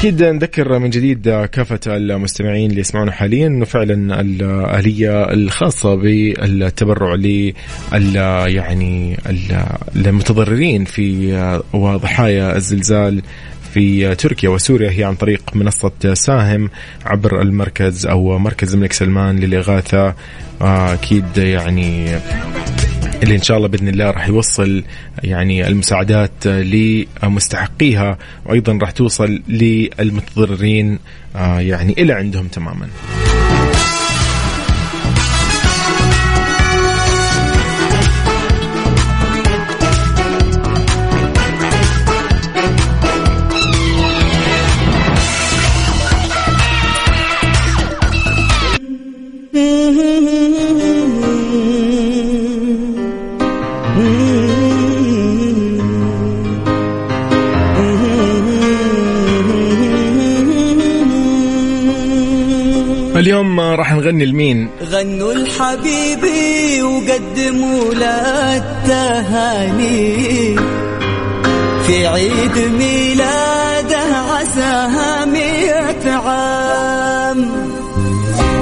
أكيد 0.00 0.22
نذكر 0.22 0.78
من 0.78 0.90
جديد 0.90 1.30
كافة 1.52 1.80
المستمعين 1.86 2.70
اللي 2.70 2.80
يسمعونا 2.80 3.12
حاليا 3.12 3.46
إنه 3.46 3.64
فعلا 3.64 4.20
الآلية 4.20 5.24
الخاصة 5.32 5.94
بالتبرع 5.94 7.14
ل 7.14 7.52
يعني 8.46 9.18
المتضررين 9.96 10.84
في 10.84 11.60
وضحايا 11.72 12.56
الزلزال 12.56 13.22
في 13.74 14.14
تركيا 14.14 14.48
وسوريا. 14.48 14.90
هي 14.90 15.04
عن 15.04 15.14
طريق 15.14 15.42
منصة 15.54 16.14
ساهم 16.14 16.70
عبر 17.06 17.42
المركز 17.42 18.06
أو 18.06 18.38
مركز 18.38 18.74
الملك 18.74 18.92
سلمان 18.92 19.38
للإغاثة. 19.38 20.14
أكيد 20.60 21.36
يعني 21.36 22.18
اللي 23.22 23.34
إن 23.34 23.42
شاء 23.42 23.56
الله 23.56 23.68
بإذن 23.68 23.88
الله 23.88 24.10
راح 24.10 24.28
يوصل 24.28 24.84
يعني 25.24 25.66
المساعدات 25.66 26.46
لمستحقيها 26.46 28.18
وأيضا 28.46 28.78
راح 28.82 28.90
توصل 28.90 29.42
للمتضررين 29.48 30.98
آه، 31.36 31.60
يعني 31.60 31.92
إلى 31.98 32.12
عندهم 32.12 32.48
تماما. 32.48 32.88
اليوم 63.20 63.60
راح 63.60 63.94
نغني 63.94 64.26
لمين؟ 64.26 64.68
غنوا 64.90 65.32
الحبيبي 65.32 66.82
وقدموا 66.82 67.94
له 67.94 68.56
التهاني. 68.56 70.56
في 71.86 72.06
عيد 72.06 72.58
ميلاده 72.78 74.16
عساها 74.30 75.24
مئة 75.24 76.10
عام. 76.10 77.50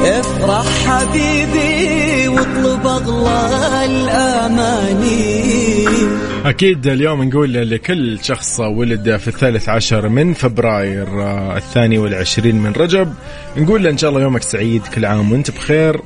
افرح 0.05 0.67
حبيبي 0.87 2.29
واطلب 2.29 2.87
اغلى 2.87 3.85
الأماني. 3.85 5.48
أكيد 6.45 6.87
اليوم 6.87 7.23
نقول 7.23 7.71
لكل 7.71 8.19
شخص 8.23 8.61
ولد 8.61 9.17
في 9.17 9.29
الثالث 9.29 9.69
عشر 9.69 10.09
من 10.09 10.35
فبراير 10.35 11.23
آه، 11.23 11.57
الثاني 11.57 11.99
والعشرين 11.99 12.57
من 12.57 12.73
رجب. 12.73 13.15
نقول 13.57 13.83
له 13.83 13.91
إن 13.91 13.99
شاء 13.99 14.11
الله 14.11 14.23
يومك 14.23 14.43
سعيد 14.43 14.83
كل 14.95 15.05
عام 15.05 15.33
وأنت 15.33 15.51
بخير. 15.51 16.01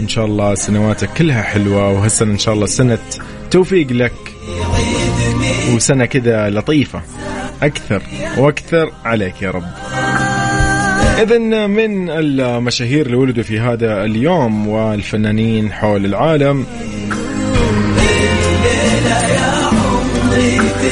إن 0.00 0.08
شاء 0.08 0.24
الله 0.24 0.54
سنواتك 0.54 1.08
كلها 1.12 1.42
حلوة 1.42 1.90
وهالسنة 1.92 2.32
إن 2.32 2.38
شاء 2.38 2.54
الله 2.54 2.66
سنة 2.66 2.98
توفيق 3.50 3.92
لك. 3.92 4.12
وسنة 5.74 6.04
كذا 6.04 6.50
لطيفة. 6.50 7.02
أكثر 7.62 8.02
وأكثر 8.38 8.92
عليك 9.04 9.42
يا 9.42 9.50
رب. 9.50 9.66
إذا 11.22 11.66
من 11.66 12.10
المشاهير 12.10 13.06
اللي 13.06 13.16
ولدوا 13.16 13.42
في 13.42 13.60
هذا 13.60 14.04
اليوم 14.04 14.68
والفنانين 14.68 15.72
حول 15.72 16.04
العالم 16.04 16.66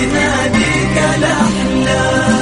بناديك 0.00 0.96
الأحلام 1.18 2.38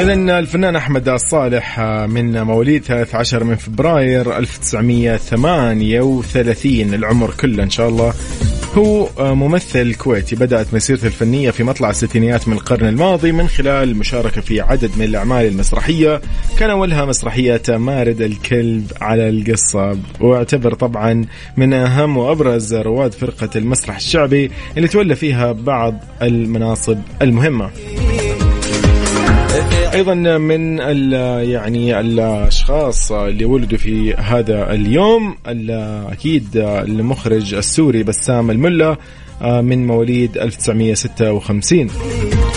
إذا 0.00 0.14
الفنان 0.38 0.76
أحمد 0.76 1.08
الصالح 1.08 1.80
من 1.80 2.42
مواليد 2.42 2.84
13 2.84 3.44
من 3.44 3.56
فبراير 3.56 4.38
1938 4.38 6.94
العمر 6.94 7.34
كله 7.40 7.62
إن 7.62 7.70
شاء 7.70 7.88
الله. 7.88 8.12
هو 8.76 9.08
ممثل 9.18 9.94
كويتي 9.94 10.36
بدأت 10.36 10.74
مسيرته 10.74 11.06
الفنية 11.06 11.50
في 11.50 11.64
مطلع 11.64 11.90
الستينيات 11.90 12.48
من 12.48 12.54
القرن 12.54 12.88
الماضي 12.88 13.32
من 13.32 13.48
خلال 13.48 13.88
المشاركة 13.88 14.40
في 14.40 14.60
عدد 14.60 14.90
من 14.96 15.04
الأعمال 15.04 15.46
المسرحية. 15.46 16.20
كان 16.58 16.70
أولها 16.70 17.04
مسرحية 17.04 17.62
مارد 17.68 18.20
الكلب 18.20 18.92
على 19.00 19.28
القصة 19.28 19.98
واعتبر 20.20 20.74
طبعا 20.74 21.24
من 21.56 21.72
أهم 21.72 22.16
وأبرز 22.16 22.74
رواد 22.74 23.12
فرقة 23.12 23.50
المسرح 23.56 23.96
الشعبي 23.96 24.50
اللي 24.76 24.88
تولى 24.88 25.16
فيها 25.16 25.52
بعض 25.52 25.94
المناصب 26.22 26.98
المهمة. 27.22 27.70
أيضا 29.94 30.14
من 30.38 30.80
ال 30.80 31.12
يعني 31.48 32.00
الأشخاص 32.00 33.12
اللي 33.12 33.44
ولدوا 33.44 33.78
في 33.78 34.14
هذا 34.14 34.72
اليوم 34.72 35.36
أكيد 36.10 36.46
المخرج 36.56 37.54
السوري 37.54 38.02
بسام 38.02 38.50
الملا 38.50 38.96
من 39.40 39.86
مواليد 39.86 40.38
1956 40.38 41.90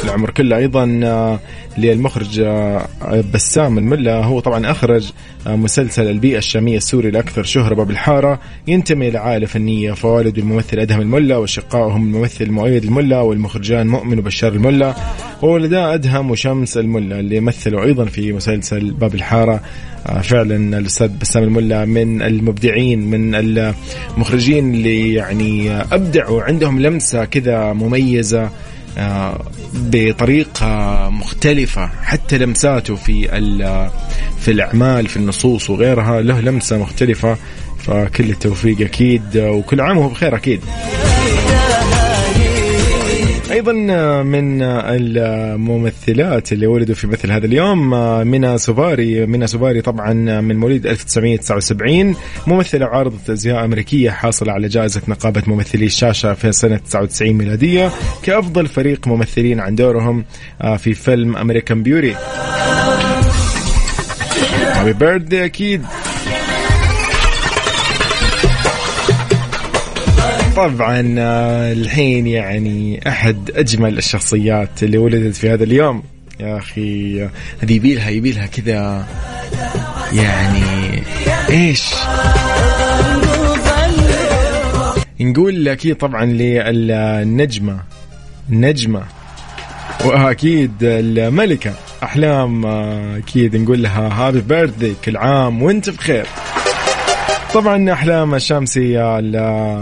العمر 0.04 0.30
كله. 0.30 0.58
أيضا 0.58 1.00
آه، 1.04 1.40
للمخرج 1.78 2.40
آه، 2.40 2.88
بسام 3.34 3.78
الملا 3.78 4.24
هو 4.24 4.40
طبعا 4.40 4.72
أخرج 4.72 5.12
آه، 5.48 5.56
مسلسل 5.56 6.08
البيئة 6.08 6.38
الشامية 6.38 6.78
السوري 6.78 7.10
الاكثر 7.10 7.44
شهرة 7.44 7.76
باب 7.76 7.92
الحارة. 7.92 8.40
ينتمي 8.68 9.10
لعائله 9.10 9.46
فنية 9.46 9.92
فوالد 9.92 10.38
الممثل 10.38 10.80
أدهم 10.80 11.02
الملا 11.02 11.38
وشقائهم 11.38 12.04
الممثل 12.04 12.52
مؤيد 12.52 12.84
الملا 12.84 13.22
والمخرجان 13.22 13.88
مؤمن 13.88 14.20
وبشار 14.20 14.54
الملا 14.54 14.96
وولدا 15.42 15.94
أدهم 15.94 16.32
وشمس 16.32 16.78
الملا 16.78 17.20
اللي 17.20 17.40
مثلوا 17.40 17.84
أيضا 17.84 18.06
في 18.06 18.34
مسلسل 18.34 18.92
باب 18.92 19.16
الحارة. 19.16 19.62
فعلا 20.24 20.78
الأستاذ 20.78 21.08
بسام 21.22 21.44
الملا 21.44 21.86
من 21.86 22.22
المبدعين 22.22 23.00
من 23.10 23.36
المخرجين 23.36 24.74
اللي 24.74 25.14
يعني 25.14 25.72
أبدعوا 25.72 26.42
عندهم 26.42 26.80
لمسة 26.80 27.26
كذا 27.26 27.74
مميزة. 27.74 28.50
آه، 28.98 29.46
بطريقة 29.74 30.70
مختلفة. 31.10 31.90
حتى 32.04 32.38
لمساته 32.38 32.96
في 32.96 33.28
في 34.40 34.52
الأعمال 34.52 35.08
في 35.08 35.18
النصوص 35.18 35.70
وغيرها 35.70 36.22
له 36.22 36.40
لمسة 36.40 36.78
مختلفة. 36.78 37.38
فكل 37.80 38.30
التوفيق 38.30 38.82
أكيد 38.82 39.38
وكل 39.38 39.82
عام 39.82 39.98
وهو 39.98 40.10
بخير 40.10 40.36
أكيد. 40.36 40.62
أيضا 43.58 43.74
من 44.24 44.62
الممثلات 44.62 46.54
اللي 46.54 46.68
ولدوا 46.68 46.96
في 46.96 47.08
مثل 47.08 47.32
هذا 47.32 47.46
اليوم 47.46 47.90
منى 48.28 48.58
سوباري. 48.58 49.26
منى 49.26 49.48
سوباري 49.48 49.82
طبعا 49.82 50.14
من 50.42 50.58
مواليد 50.58 50.88
1979 50.88 52.16
ممثلة 52.48 52.86
عارضة 52.86 53.34
ازياء 53.34 53.66
أمريكية 53.66 54.10
حاصلة 54.10 54.54
على 54.54 54.68
جائزة 54.68 55.02
نقابة 55.08 55.44
ممثلي 55.48 55.86
الشاشه 55.86 56.34
في 56.34 56.52
سنة 56.52 56.78
99 56.78 57.34
ميلادية 57.34 57.92
كأفضل 58.24 58.68
فريق 58.68 59.08
ممثلين 59.08 59.60
عن 59.60 59.76
دورهم 59.76 60.26
في 60.78 60.94
فيلم 60.94 61.38
امريكان 61.38 61.84
بيوري 61.84 62.16
هابي 64.74 64.94
بيرثدي 64.94 65.46
أكيد. 65.46 65.84
طبعا 70.58 71.16
آه، 71.20 71.72
الحين 71.72 72.28
يعني 72.28 73.08
أحد 73.08 73.52
أجمل 73.56 73.98
الشخصيات 73.98 74.84
اللي 74.84 74.98
ولدت 74.98 75.36
في 75.36 75.50
هذا 75.50 75.64
اليوم. 75.64 76.04
يا 76.40 76.58
أخي 76.58 77.22
هذه 77.60 77.74
يبيلها 77.74 78.10
يبيلها 78.10 78.46
كذا 78.46 79.06
يعني 80.14 81.04
إيش؟ 81.50 81.94
نقول 85.20 85.68
أكيد 85.68 85.96
طبعا 85.96 86.26
للنجمة 86.26 87.80
النجمه 88.50 89.04
وأكيد 90.06 90.72
الملكة. 90.82 91.74
أحلام 92.04 92.66
آه، 92.66 93.18
أكيد 93.18 93.56
نقول 93.56 93.84
لها 93.84 94.08
هابي 94.08 94.42
بيرثدي 94.42 94.94
كل 95.06 95.18
عام 95.18 95.64
وأنت 95.64 95.90
بخير. 95.90 96.26
طبعا 97.54 97.94
أحلام 97.94 98.36
الشامسي 98.36 99.00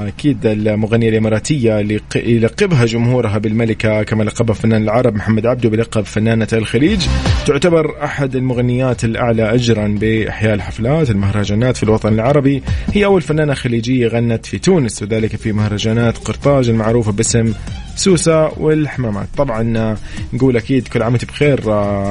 أكيد 0.08 0.45
المغنية 0.45 1.10
الإماراتية 1.10 1.80
اللي 1.80 1.99
يلقبها 2.15 2.86
جمهورها 2.86 3.38
بالملكة 3.38 4.04
كما 4.04 4.23
لقبها 4.23 4.56
فنان 4.56 4.84
العرب 4.84 5.15
محمد 5.15 5.45
عبده 5.45 5.69
بلقب 5.69 6.06
فنانة 6.06 6.47
الخليج. 6.54 7.06
تعتبر 7.45 8.04
أحد 8.04 8.36
المغنيات 8.36 9.04
الأعلى 9.04 9.54
اجرا 9.54 9.97
بإحياء 10.01 10.54
الحفلات 10.54 11.10
المهرجانات 11.10 11.78
في 11.78 11.84
الوطن 11.84 12.13
العربي. 12.13 12.63
هي 12.93 13.06
أول 13.06 13.21
فنانة 13.21 13.54
خليجية 13.54 14.08
غنت 14.08 14.45
في 14.45 14.60
تونس 14.60 15.04
وذلك 15.04 15.36
في 15.36 15.51
مهرجانات 15.51 16.17
قرطاج 16.17 16.69
المعروفة 16.69 17.12
باسم 17.12 17.54
سوسة 17.95 18.60
والحمامات. 18.60 19.28
طبعا 19.38 19.95
نقول 20.34 20.58
أكيد 20.58 20.88
كل 20.88 21.04
عام 21.04 21.12
وأنت 21.12 21.25
بخير 21.25 21.60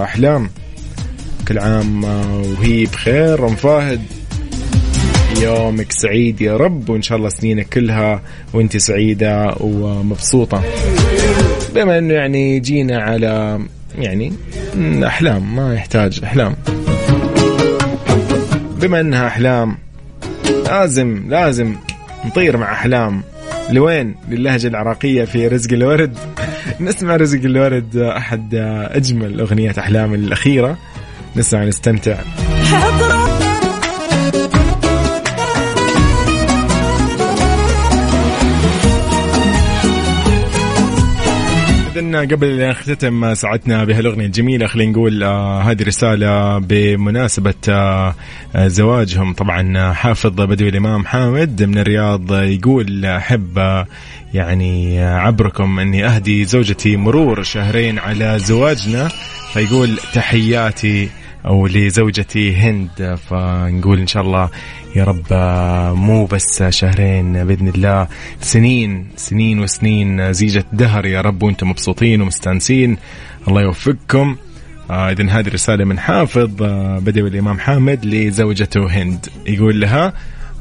أحلام. 0.02 0.50
كل 1.48 1.58
عام 1.58 2.04
وهي 2.04 2.84
بخير. 2.84 3.46
ام 3.48 3.54
فاهد 3.54 4.00
يومك 5.42 5.92
سعيد 5.92 6.40
يا 6.40 6.56
رب 6.56 6.90
وإن 6.90 7.02
شاء 7.02 7.18
الله 7.18 7.28
سنينك 7.28 7.68
كلها 7.68 8.22
وأنت 8.52 8.76
سعيدة 8.76 9.54
ومبسوطة. 9.60 10.62
بما 11.74 11.98
أنه 11.98 12.14
يعني 12.14 12.60
جينا 12.60 12.98
على 13.02 13.60
يعني 13.98 14.32
أحلام 15.06 15.56
ما 15.56 15.74
يحتاج 15.74 16.20
أحلام. 16.24 16.56
بما 18.80 19.00
أنها 19.00 19.26
أحلام 19.26 19.78
لازم 20.66 21.24
لازم 21.28 21.76
نطير 22.24 22.56
مع 22.56 22.72
أحلام. 22.72 23.22
لوين؟ 23.70 24.14
للهجة 24.28 24.66
العراقية 24.66 25.24
في 25.24 25.48
رزق 25.48 25.72
الورد. 25.72 26.18
نسمع 26.80 27.16
رزق 27.16 27.40
الورد 27.44 27.96
أحد 27.96 28.54
أجمل 28.90 29.40
أغنيات 29.40 29.78
أحلام 29.78 30.14
الأخيرة. 30.14 30.78
نسمع 31.36 31.64
نستمتع. 31.64 32.16
إذن 42.14 42.28
قبل 42.28 42.60
أن 42.60 42.70
نختتم 42.70 43.34
ساعتنا 43.34 43.84
بهالأغنية 43.84 44.26
الجميلة 44.26 44.66
خلينا 44.66 44.92
نقول 44.92 45.22
آه 45.22 45.62
هذه 45.62 45.82
رسالة 45.82 46.58
بمناسبة 46.58 47.54
آه 47.68 48.14
زواجهم. 48.56 49.32
طبعا 49.32 49.92
حافظ 49.92 50.30
بدوي 50.30 50.68
الإمام 50.68 51.06
حامد 51.06 51.62
من 51.62 51.78
الرياض 51.78 52.32
يقول 52.32 53.04
أحب 53.04 53.58
آه 53.58 53.86
يعني 54.34 55.04
عبركم 55.04 55.78
أني 55.78 56.06
أهدي 56.06 56.44
زوجتي 56.44 56.96
مرور 56.96 57.42
شهرين 57.42 57.98
على 57.98 58.38
زواجنا 58.38 59.08
فيقول 59.52 59.98
تحياتي 60.14 61.08
أو 61.46 61.66
لزوجتي 61.66 62.56
هند 62.56 63.18
فنقول 63.28 63.98
إن 64.00 64.06
شاء 64.06 64.22
الله 64.22 64.48
يا 64.96 65.04
رب 65.04 65.26
مو 65.96 66.24
بس 66.26 66.62
شهرين 66.62 67.44
بإذن 67.44 67.68
الله 67.68 68.08
سنين 68.40 69.06
سنين 69.16 69.60
وسنين 69.60 70.32
زيجة 70.32 70.64
دهر 70.72 71.06
يا 71.06 71.20
رب 71.20 71.42
وأنتم 71.42 71.70
مبسوطين 71.70 72.22
ومستانسين. 72.22 72.96
الله 73.48 73.62
يوفقكم. 73.62 74.36
آه 74.90 75.10
اذا 75.10 75.30
هذه 75.30 75.48
رسالة 75.48 75.84
من 75.84 75.98
حافظ 75.98 76.62
آه 76.62 76.98
بدوي 76.98 77.28
الإمام 77.28 77.58
حامد 77.58 78.04
لزوجته 78.04 79.02
هند. 79.02 79.26
يقول 79.46 79.80
لها 79.80 80.12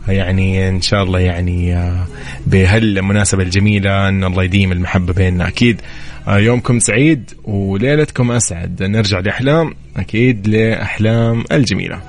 يعني 0.07 0.69
إن 0.69 0.81
شاء 0.81 1.03
الله 1.03 1.19
يعني 1.19 1.75
آه 1.75 2.07
بهالمناسبة 2.47 3.43
الجميلة 3.43 4.09
إن 4.09 4.23
الله 4.23 4.43
يديم 4.43 4.71
المحبة 4.71 5.13
بيننا. 5.13 5.47
أكيد 5.47 5.81
يومكم 6.27 6.79
سعيد 6.79 7.31
وليلتكم 7.43 8.31
أسعد. 8.31 8.83
نرجع 8.83 9.19
لأحلام 9.19 9.73
أكيد 9.97 10.47
لأحلام 10.47 11.43
الجميلة. 11.51 12.01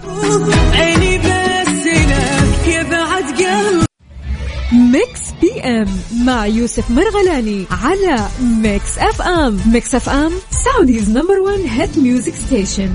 Mix 4.73 5.21
PM 5.41 5.87
مع 6.27 6.47
يوسف 6.47 6.91
مرغلاني 6.91 7.65
على 7.71 8.29
Mix 8.63 8.99
FM. 8.99 9.61
Mix 9.73 9.95
FM 9.95 10.33
Saudi's 10.51 11.11
number 11.11 11.39
1 11.41 11.61
hit 11.69 11.99
music 11.99 12.35
station. 12.35 12.91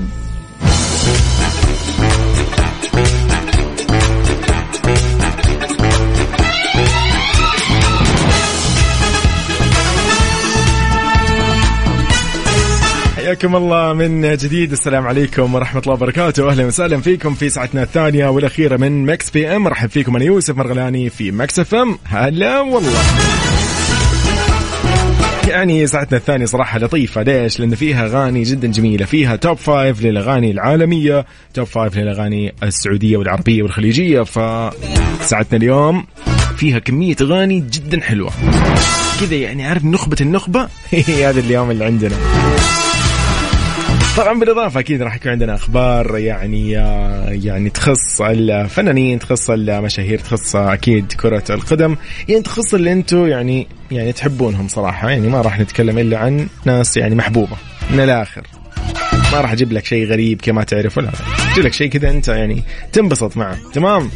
حياكم 13.30 13.56
الله 13.56 13.92
من 13.92 14.36
جديد. 14.36 14.72
السلام 14.72 15.06
عليكم 15.06 15.54
ورحمة 15.54 15.80
الله 15.80 15.92
وبركاته. 15.92 16.50
أهلا 16.50 16.66
وسهلا 16.66 17.00
فيكم 17.00 17.34
في 17.34 17.48
ساعتنا 17.48 17.82
الثانية 17.82 18.28
والأخيرة 18.28 18.76
من 18.76 19.06
Mix 19.06 19.30
PM. 19.30 19.62
مرحب 19.62 19.90
فيكم 19.90 20.16
أنا 20.16 20.24
يوسف 20.24 20.56
مرغلاني 20.56 21.10
في 21.10 21.30
Mix 21.30 21.58
FM. 21.58 21.98
هلا 22.04 22.60
والله. 22.60 23.00
يعني 25.48 25.86
ساعتنا 25.86 26.18
الثانية 26.18 26.46
صراحة 26.46 26.78
لطيفة. 26.78 27.22
ليش؟ 27.22 27.60
لأن 27.60 27.74
فيها 27.74 28.06
أغاني 28.06 28.42
جدا 28.42 28.68
جميلة. 28.68 29.06
فيها 29.06 29.36
top 29.36 29.56
five 29.56 30.02
للأغاني 30.02 30.50
العالمية 30.50 31.26
top 31.54 31.66
five 31.66 31.96
للأغاني 31.96 32.54
السعودية 32.62 33.16
والعربية 33.16 33.62
والخليجية. 33.62 34.22
فساعتنا 34.22 35.56
اليوم 35.58 36.06
فيها 36.56 36.78
كمية 36.78 37.16
أغاني 37.20 37.60
جدا 37.60 38.00
حلوة. 38.00 38.30
كذا 39.20 39.34
يعني 39.34 39.66
عارف 39.66 39.84
نخبة 39.84 40.16
النخبة؟ 40.20 40.68
هذا 41.24 41.40
اليوم 41.40 41.70
اللي 41.70 41.84
عندنا. 41.84 42.16
طبعا 44.20 44.38
بالإضافة 44.38 44.80
أكيد 44.80 45.02
راح 45.02 45.16
يكون 45.16 45.32
عندنا 45.32 45.54
أخبار 45.54 46.18
يعني 46.18 46.70
يعني 47.44 47.70
تخص 47.70 48.20
الفنانين 48.20 49.18
تخص 49.18 49.50
المشاهير 49.50 50.18
تخص 50.18 50.56
أكيد 50.56 51.12
كرة 51.12 51.44
القدم. 51.50 51.96
يعني 52.28 52.42
تخص 52.42 52.74
اللي 52.74 52.92
أنتم 52.92 53.26
يعني 53.26 53.66
يعني 53.90 54.12
تحبونهم 54.12 54.68
صراحة. 54.68 55.10
يعني 55.10 55.28
ما 55.28 55.40
راح 55.40 55.60
نتكلم 55.60 55.98
إلا 55.98 56.18
عن 56.18 56.48
ناس 56.64 56.96
يعني 56.96 57.14
محبوبة 57.14 57.56
من 57.90 58.00
الآخر. 58.00 58.46
ما 59.32 59.40
راح 59.40 59.52
أجيب 59.52 59.72
لك 59.72 59.84
شيء 59.84 60.06
غريب 60.06 60.40
كما 60.40 60.64
تعرف 60.64 60.98
ولا 60.98 61.10
أجيب 61.52 61.64
لك 61.64 61.72
شيء 61.72 61.88
كذا 61.88 62.10
أنت 62.10 62.28
يعني 62.28 62.62
تنبسط 62.92 63.36
معه. 63.36 63.58
تمام؟ 63.72 64.10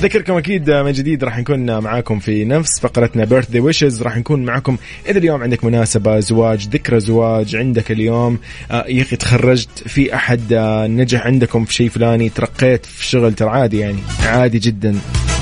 أذكركم 0.00 0.36
أكيد 0.36 0.70
من 0.70 0.92
جديد 0.92 1.24
راح 1.24 1.38
نكون 1.38 1.78
معاكم 1.78 2.18
في 2.18 2.44
نفس 2.44 2.80
فقرتنا 2.80 3.24
بيرث 3.24 3.50
دي 3.50 3.60
ويشز 3.60 4.02
راح 4.02 4.16
نكون 4.16 4.44
معاكم 4.44 4.76
إذا 5.08 5.18
اليوم 5.18 5.42
عندك 5.42 5.64
مناسبة 5.64 6.20
زواج 6.20 6.68
ذكرى 6.68 7.00
زواج 7.00 7.56
عندك 7.56 7.90
اليوم 7.90 8.38
آه، 8.70 8.84
يا 8.88 9.02
أخي 9.02 9.16
تخرجت 9.16 9.88
في 9.88 10.14
أحد 10.14 10.52
آه، 10.52 10.86
نجح 10.86 11.26
عندكم 11.26 11.64
في 11.64 11.74
شيء 11.74 11.88
فلاني 11.88 12.28
ترقيت 12.28 12.86
في 12.86 13.04
شغل 13.06 13.34
ترى 13.34 13.50
عادي 13.50 13.78
يعني 13.78 13.98
عادي 14.26 14.58
جدا. 14.58 14.96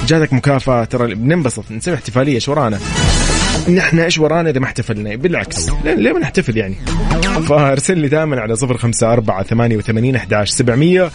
جاتك 0.07 0.33
مكافأة 0.33 0.85
ترى 0.85 1.14
بننبسط 1.14 1.71
نسوي 1.71 1.94
احتفالية 1.94 2.35
إيش 2.35 2.49
ورانا؟ 2.49 2.79
نحن 3.75 3.99
إيش 3.99 4.18
ورانا 4.18 4.51
إذا 4.51 4.61
ما 4.61 4.66
احتفلنا؟ 4.66 5.16
بالعكس 5.16 5.68
ليه 5.85 6.12
ما 6.12 6.18
نحتفل 6.18 6.57
يعني؟ 6.57 6.75
فارسل 7.49 7.99
لي 7.99 8.09
دائما 8.09 8.40
على 8.40 8.57
صفر 8.57 8.77
خمسة 8.77 9.12
أربعة 9.12 9.42
ثمانية 9.42 9.77
وثمانين 9.77 10.16
أحداش 10.16 10.51
سبعمية. 10.51 11.11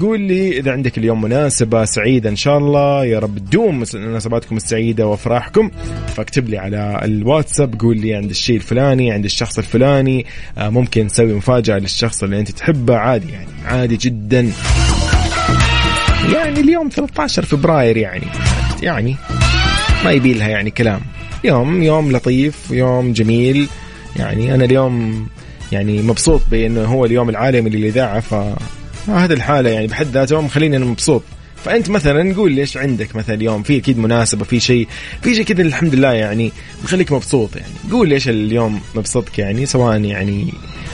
قول 0.00 0.20
لي 0.20 0.58
إذا 0.58 0.72
عندك 0.72 0.98
اليوم 0.98 1.20
مناسبة 1.20 1.84
سعيدة 1.84 2.30
إن 2.30 2.36
شاء 2.36 2.58
الله. 2.58 3.04
يا 3.04 3.18
رب 3.18 3.38
تدوم 3.38 3.84
مناسباتكم 3.94 4.56
السعيدة 4.56 5.06
وأفراحكم. 5.06 5.70
فاكتب 6.16 6.48
لي 6.48 6.58
على 6.58 7.00
الواتساب 7.04 7.80
قول 7.80 7.98
لي 7.98 8.14
عند 8.14 8.30
الشيء 8.30 8.56
الفلاني 8.56 9.12
عند 9.12 9.24
الشخص 9.24 9.58
الفلاني. 9.58 10.26
آه، 10.58 10.68
ممكن 10.68 11.06
نسوي 11.06 11.34
مفاجأة 11.34 11.78
للشخص 11.78 12.22
اللي 12.22 12.40
أنت 12.40 12.50
تحبه. 12.50 12.96
عادي 12.96 13.32
يعني 13.32 13.46
عادي 13.66 13.96
جدا. 13.96 14.50
يعني 16.34 16.60
اليوم 16.60 16.88
13 16.88 17.42
فبراير 17.42 17.96
يعني. 17.96 18.26
يعني 18.82 19.16
ما 20.04 20.10
يبي 20.10 20.34
لها 20.34 20.48
يعني 20.48 20.70
كلام. 20.70 21.00
يوم 21.44 21.82
يوم 21.82 22.12
لطيف 22.12 22.70
يوم 22.70 23.12
جميل. 23.12 23.68
يعني 24.16 24.54
أنا 24.54 24.64
اليوم 24.64 25.26
يعني 25.72 26.02
مبسوط 26.02 26.40
بأنه 26.50 26.84
هو 26.84 27.04
اليوم 27.04 27.28
العالمي 27.28 27.70
للإذاعة 27.70 28.20
ف 28.20 28.34
هذه 29.08 29.32
الحالة 29.32 29.70
يعني 29.70 29.86
بحد 29.86 30.06
ذاته 30.06 30.40
مخليني 30.40 30.76
أنا 30.76 30.84
مبسوط. 30.84 31.22
فأنت 31.64 31.90
مثلا 31.90 32.34
قول 32.34 32.52
لي 32.52 32.60
إيش 32.60 32.76
عندك 32.76 33.16
مثلا 33.16 33.34
اليوم؟ 33.34 33.62
في 33.62 33.76
أكيد 33.78 33.98
مناسبة 33.98 34.44
في 34.44 34.60
شيء 34.60 34.88
في 35.22 35.34
شيء 35.34 35.44
كذا 35.44 35.62
الحمد 35.62 35.94
لله 35.94 36.12
يعني 36.12 36.52
بخليك 36.84 37.12
مبسوط 37.12 37.56
يعني. 37.56 37.72
قول 37.92 38.08
لي 38.08 38.14
إيش 38.14 38.28
اليوم 38.28 38.80
مبسوطك 38.94 39.38
يعني 39.38 39.66
سواء 39.66 40.00
يعني 40.00 40.52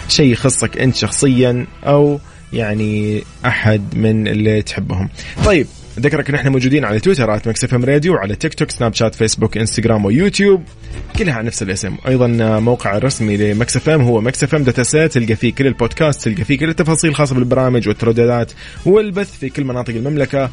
شيء 0.08 0.32
يخصك 0.32 0.78
أنت 0.78 0.96
شخصيا 0.96 1.66
أو 1.86 2.20
يعني 2.52 3.22
أحد 3.44 3.96
من 3.96 4.28
اللي 4.28 4.62
تحبهم. 4.62 5.08
طيب 5.44 5.66
ذكرك 6.00 6.28
ان 6.28 6.34
إحنا 6.34 6.50
موجودين 6.50 6.84
على 6.84 7.00
تويتر 7.00 7.34
at 7.34 7.48
Mix 7.48 7.64
FM 7.64 7.84
Radio 7.84 8.14
وعلى 8.14 8.34
تيك 8.34 8.54
توك 8.54 8.70
سناب 8.70 8.94
شات 8.94 9.14
فيسبوك 9.14 9.56
انستغرام 9.56 10.04
ويوتيوب 10.04 10.62
كلها 11.18 11.34
على 11.34 11.46
نفس 11.46 11.62
الاسم 11.62 11.96
أيضا 12.08 12.26
موقع 12.60 12.96
الرسمي 12.96 13.36
ل 13.36 13.76
Mix 13.76 13.88
FM 13.88 14.02
هو 14.02 14.20
Mix 14.20 14.44
FM 14.44 14.64
dot 14.64 14.80
تلقى 14.80 15.36
فيه 15.36 15.52
كل 15.52 15.66
البودكاست 15.66 16.28
تلقى 16.28 16.44
فيه 16.44 16.58
كل 16.58 16.68
التفاصيل 16.68 17.10
الخاصه 17.10 17.34
بالبرامج 17.34 17.88
والترددات 17.88 18.52
والبث 18.86 19.38
في 19.38 19.48
كل 19.48 19.64
مناطق 19.64 19.94
المملكة. 19.94 20.50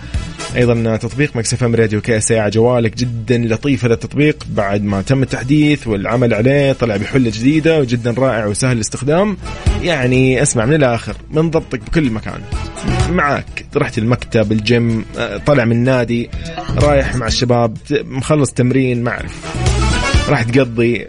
أيضا 0.55 0.97
تطبيق 0.97 1.35
Mix 1.35 1.53
FM 1.53 1.75
Radio 1.75 2.01
KSA 2.01 2.31
على 2.31 2.49
جوالك 2.49 2.97
جدا 2.97 3.37
لطيف 3.37 3.85
هذا 3.85 3.93
التطبيق. 3.93 4.43
بعد 4.49 4.83
ما 4.83 5.01
تم 5.01 5.23
التحديث 5.23 5.87
والعمل 5.87 6.33
عليه 6.33 6.73
طلع 6.73 6.97
بحلة 6.97 7.29
جديدة 7.29 7.79
وجدا 7.79 8.15
رائع 8.17 8.45
وسهل 8.45 8.75
الاستخدام 8.75 9.37
يعني 9.81 10.41
اسمع 10.41 10.65
من 10.65 10.73
الآخر 10.73 11.15
من 11.31 11.49
ضبطك 11.49 11.79
بكل 11.79 12.11
مكان. 12.11 12.41
معك 13.11 13.65
رحت 13.75 13.97
المكتب 13.97 14.51
الجيم 14.51 15.05
طالع 15.45 15.65
من 15.65 15.71
النادي 15.71 16.29
رايح 16.77 17.15
مع 17.15 17.27
الشباب 17.27 17.77
مخلص 17.91 18.51
تمرين 18.53 19.03
ما 19.03 19.11
أعرف. 19.11 19.35
راح 20.29 20.43
تقضي 20.43 21.05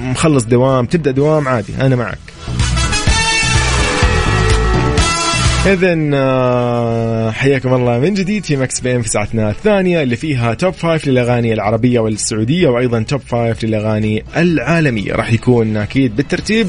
مخلص 0.00 0.44
دوام 0.44 0.86
تبدأ 0.86 1.10
دوام 1.10 1.48
عادي 1.48 1.72
أنا 1.80 1.96
معك. 1.96 2.18
اذا 5.66 5.96
آه، 6.14 7.30
حياكم 7.30 7.74
الله 7.74 7.98
من 7.98 8.14
جديد 8.14 8.44
في 8.44 8.56
Mix 8.56 8.80
PM 8.80 9.02
في 9.02 9.08
ساعتنا 9.08 9.50
الثانية 9.50 10.02
اللي 10.02 10.16
فيها 10.16 10.54
top 10.54 10.72
five 10.72 11.06
للأغاني 11.06 11.52
العربية 11.52 12.00
والسعودية 12.00 12.68
وأيضا 12.68 13.02
top 13.02 13.20
five 13.20 13.64
للأغاني 13.64 14.24
العالمية. 14.36 15.12
راح 15.12 15.32
يكون 15.32 15.76
أكيد 15.76 16.16
بالترتيب 16.16 16.68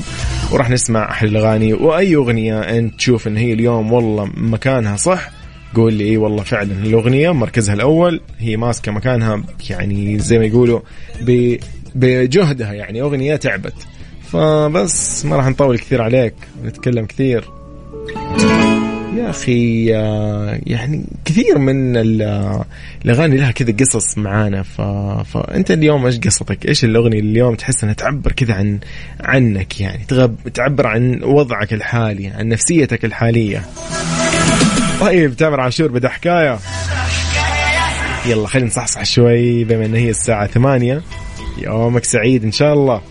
وراح 0.52 0.70
نسمع 0.70 1.12
أحلى 1.12 1.30
الأغاني 1.30 1.74
وأي 1.74 2.16
أغنية 2.16 2.60
أنت 2.60 2.96
تشوف 2.96 3.28
إن 3.28 3.38
هي 3.38 3.54
اليوم 3.54 3.94
والله 3.94 4.30
مكانها 4.38 4.98
صح. 4.98 5.35
قول 5.76 5.94
لي 5.94 6.10
اي 6.10 6.18
والله 6.18 6.44
فعلا 6.44 6.72
الأغنية 6.72 7.34
مركزها 7.34 7.76
الأول 7.76 8.22
هي 8.40 8.58
ماسكة 8.58 8.92
مكانها 8.92 9.44
يعني 9.70 10.20
زي 10.20 10.40
ما 10.40 10.46
يقولوا 10.46 10.80
بجهدها 11.96 12.74
يعني 12.74 13.02
أغنية 13.02 13.36
تعبت. 13.36 13.74
فبس 14.32 15.26
ما 15.26 15.36
راح 15.36 15.48
نطول 15.48 15.78
كثير 15.78 16.02
عليك 16.02 16.34
نتكلم 16.66 17.06
كثير. 17.06 17.44
يا 19.18 19.30
أخي 19.30 19.86
يعني 20.66 21.06
كثير 21.26 21.58
من 21.58 21.98
الأغاني 23.06 23.38
لها 23.38 23.52
كذا 23.52 23.76
قصص 23.80 24.18
معانا 24.18 24.64
ف... 24.64 24.82
فانت 25.28 25.72
اليوم 25.72 26.06
إيش 26.06 26.20
قصتك؟ 26.20 26.68
إيش 26.68 26.86
الأغنية 26.86 27.20
اللي 27.20 27.32
اليوم 27.32 27.56
تحس 27.56 27.84
إنها 27.84 27.94
تعبر 27.94 28.32
كذا 28.32 28.54
عن 28.54 28.80
عنك 29.20 29.82
يعني 29.82 30.06
تغب... 30.08 30.36
تعبر 30.54 30.88
عن 30.88 31.24
وضعك 31.24 31.74
الحالي 31.74 32.28
عن 32.28 32.48
نفسيتك 32.48 33.06
الحالية؟ 33.06 33.66
طيب 35.02 35.36
تامر 35.36 35.60
عاشور 35.60 35.88
بدأ 35.88 36.10
حكاية. 36.10 36.60
يلا 38.26 38.48
خلينا 38.48 38.68
نصحصح 38.68 39.04
شوي 39.04 39.64
بما 39.64 39.86
إن 39.86 39.96
هي 39.96 40.10
الساعة 40.10 40.48
ثمانية. 40.48 41.02
يومك 41.58 42.04
سعيد 42.04 42.44
إن 42.44 42.52
شاء 42.52 42.74
الله. 42.74 43.02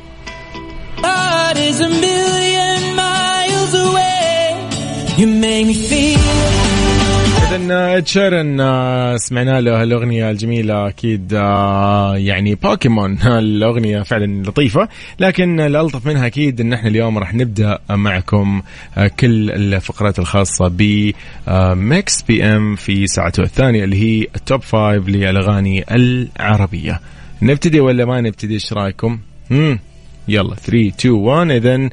Ed 7.54 8.04
Sheeran 8.04 8.60
آه، 8.60 9.16
سمعنا 9.16 9.60
له 9.60 9.82
الأغنية 9.82 10.30
الجميلة 10.30 10.88
أكيد 10.88 11.34
آه، 11.34 12.16
يعني 12.16 12.54
بوكيمون 12.54 13.18
الأغنية 13.38 14.02
فعلا 14.02 14.42
لطيفة 14.42 14.88
لكن 15.20 15.60
الألطف 15.60 16.06
منها 16.06 16.26
أكيد 16.26 16.60
إن 16.60 16.72
إحنا 16.72 16.88
اليوم 16.88 17.18
راح 17.18 17.34
نبدأ 17.34 17.78
معكم 17.90 18.62
آه، 18.98 19.06
كل 19.06 19.50
الفقرات 19.50 20.18
الخاصة 20.18 20.68
ب 20.68 21.10
Mix 21.74 22.22
PM 22.22 22.76
في 22.76 23.06
ساعته 23.06 23.42
الثانية 23.42 23.84
اللي 23.84 23.96
هي 23.96 24.26
ال 24.36 24.43
Top 24.43 24.62
Five 24.62 25.08
للأغاني 25.08 25.84
العربية. 25.90 27.00
نبتدي 27.42 27.80
ولا 27.80 28.04
ما 28.04 28.20
نبتدي؟ 28.20 28.54
إيش 28.54 28.72
رأيكم؟ 28.72 29.18
امم 29.50 29.78
يلا 30.28 30.54
3 30.54 30.88
2 30.88 31.14
1 31.14 31.50
اذا 31.50 31.88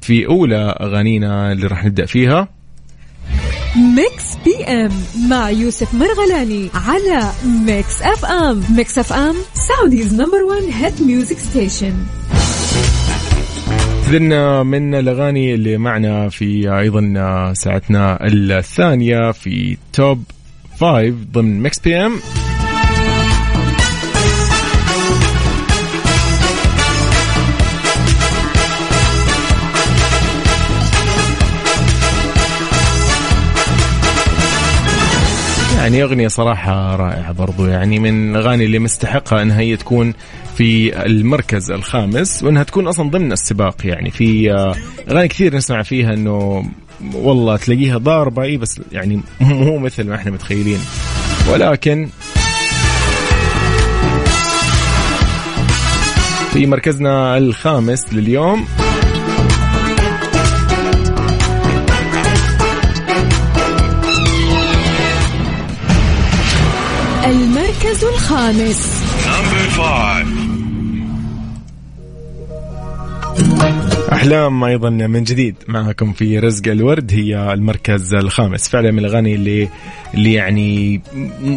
في 0.00 0.26
أولى 0.26 0.76
أغانينا 0.80 1.52
اللي 1.52 1.66
راح 1.66 1.84
نبدأ 1.84 2.06
فيها. 2.06 2.55
Mix 3.76 4.36
PM 4.44 4.92
مع 5.28 5.50
يوسف 5.50 5.94
مرغلاني 5.94 6.70
على 6.74 7.30
Mix 7.66 8.02
FM. 8.02 8.62
Mix 8.76 8.98
FM 8.98 9.34
Saudi's 9.54 10.14
number 10.14 10.42
1 10.42 10.62
hit 10.72 11.02
music 11.02 11.38
station. 11.38 11.94
إذن 14.08 14.66
من 14.66 14.94
الأغاني 14.94 15.54
اللي 15.54 15.78
معنا 15.78 16.28
في 16.28 16.78
أيضا 16.78 17.52
ساعتنا 17.52 18.18
الثانية 18.26 19.32
في 19.32 19.76
Top 19.92 20.24
Five 20.76 21.14
ضمن 21.32 21.62
Mix 21.62 21.78
PM. 21.78 22.12
يعني 35.86 36.02
أغنية 36.02 36.28
صراحة 36.28 36.96
رائعة 36.96 37.32
برضو 37.32 37.66
يعني 37.66 37.98
من 37.98 38.30
الأغاني 38.30 38.64
اللي 38.64 38.78
مستحقة 38.78 39.42
أنها 39.42 39.60
هي 39.60 39.76
تكون 39.76 40.14
في 40.56 41.02
المركز 41.06 41.70
الخامس 41.70 42.42
وأنها 42.42 42.62
تكون 42.62 42.86
أصلا 42.86 43.10
ضمن 43.10 43.32
السباق 43.32 43.86
يعني. 43.86 44.10
في 44.10 44.52
آه، 44.52 44.74
أغاني 45.10 45.28
كثير 45.28 45.56
نسمع 45.56 45.82
فيها 45.82 46.14
أنه 46.14 46.64
والله 47.14 47.56
تلاقيها 47.56 47.98
ضاربة 47.98 48.42
أي 48.42 48.56
بس 48.56 48.80
يعني 48.92 49.20
مو 49.40 49.78
مثل 49.78 50.08
ما 50.08 50.14
إحنا 50.14 50.30
متخيلين. 50.30 50.80
ولكن 51.52 52.08
في 56.52 56.66
مركزنا 56.66 57.36
الخامس 57.36 58.12
لليوم 58.12 58.66
المركز 67.26 68.04
الخامس. 68.04 69.02
احلام 74.12 74.64
أيضا 74.64 74.90
من 74.90 75.24
جديد 75.24 75.54
معكم 75.68 76.12
في 76.12 76.38
رزق 76.38 76.68
الورد 76.68 77.12
هي 77.12 77.52
المركز 77.52 78.14
الخامس. 78.14 78.68
فعلا 78.68 78.90
من 78.90 78.98
الأغاني 78.98 79.34
اللي 79.34 79.68
اللي 80.14 80.32
يعني 80.32 81.00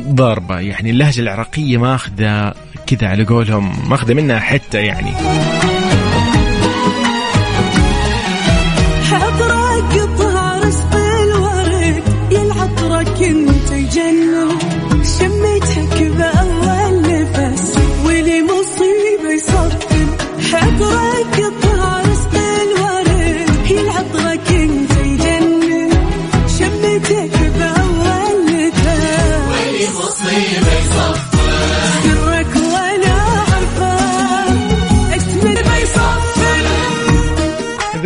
ضاربة 0.10 0.60
يعني 0.60 0.90
اللهجة 0.90 1.22
العراقية 1.22 1.78
ماخذة 1.78 2.54
كذا 2.88 3.08
على 3.08 3.24
قولهم 3.24 3.90
ماخذة 3.90 4.14
منها 4.14 4.40
حتة 4.40 4.80
يعني. 4.80 5.12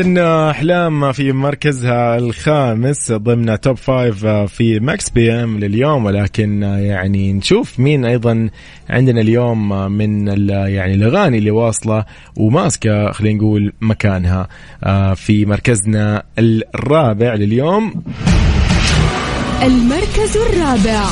إذن 0.04 0.18
أحلام 0.18 1.12
في 1.12 1.32
مركزها 1.32 2.18
الخامس 2.18 3.12
ضمن 3.12 3.60
Top 3.60 3.78
Five 3.78 4.26
في 4.26 4.80
Mix 4.80 5.10
PM 5.10 5.60
لليوم 5.60 6.06
ولكن 6.06 6.64
يعني 6.64 7.34
نشوف 7.34 7.80
مين 7.80 8.06
أيضا 8.06 8.50
عندنا 8.90 9.22
اليوم 9.22 9.92
من 9.92 10.28
يعني 10.48 10.94
الأغاني 10.94 11.38
اللي 11.38 11.52
واصلة 11.52 12.06
وماسكة 12.38 13.12
خلينا 13.12 13.38
نقول 13.38 13.74
مكانها 13.82 14.48
في 15.16 15.46
مركزنا 15.46 16.24
الرابع 16.40 17.34
لليوم. 17.34 18.04
المركز 19.64 20.38
الرابع. 20.38 21.06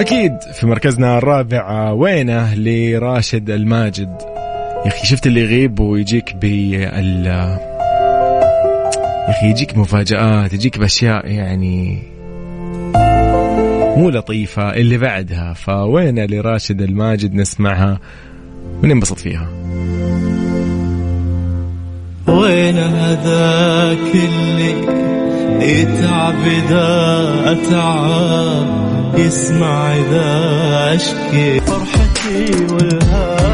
أكيد 0.00 0.32
في 0.60 0.66
مركزنا 0.66 1.18
الرابع 1.18 1.90
وينه 1.90 2.54
لراشد 2.54 3.50
الماجد؟ 3.50 4.27
يا 4.84 4.88
أخي 4.88 5.06
شفت 5.06 5.26
اللي 5.26 5.40
يغيب 5.40 5.80
ويجيك 5.80 6.36
بال 6.36 7.26
يا 7.26 7.58
أخي 9.28 9.46
يجيك 9.50 9.78
مفاجآت 9.78 10.52
يجيك 10.52 10.78
بأشياء 10.78 11.26
يعني 11.30 12.02
مو 13.96 14.10
لطيفة 14.10 14.74
اللي 14.74 14.98
بعدها. 14.98 15.52
فوين 15.52 16.24
لراشد 16.24 16.82
الماجد 16.82 17.34
نسمعها؟ 17.34 17.98
وننبسط 18.82 19.18
فيها؟ 19.18 19.48
وين 22.28 22.78
هذاك 22.78 24.14
اللي 24.14 24.70
يتعب 25.60 26.34
إذا 26.46 27.28
أتعب؟ 27.46 28.88
يسمع 29.18 29.94
إذا 29.94 30.94
أشكي 30.94 31.60
فرحتي 31.60 32.64
والهام 32.74 33.47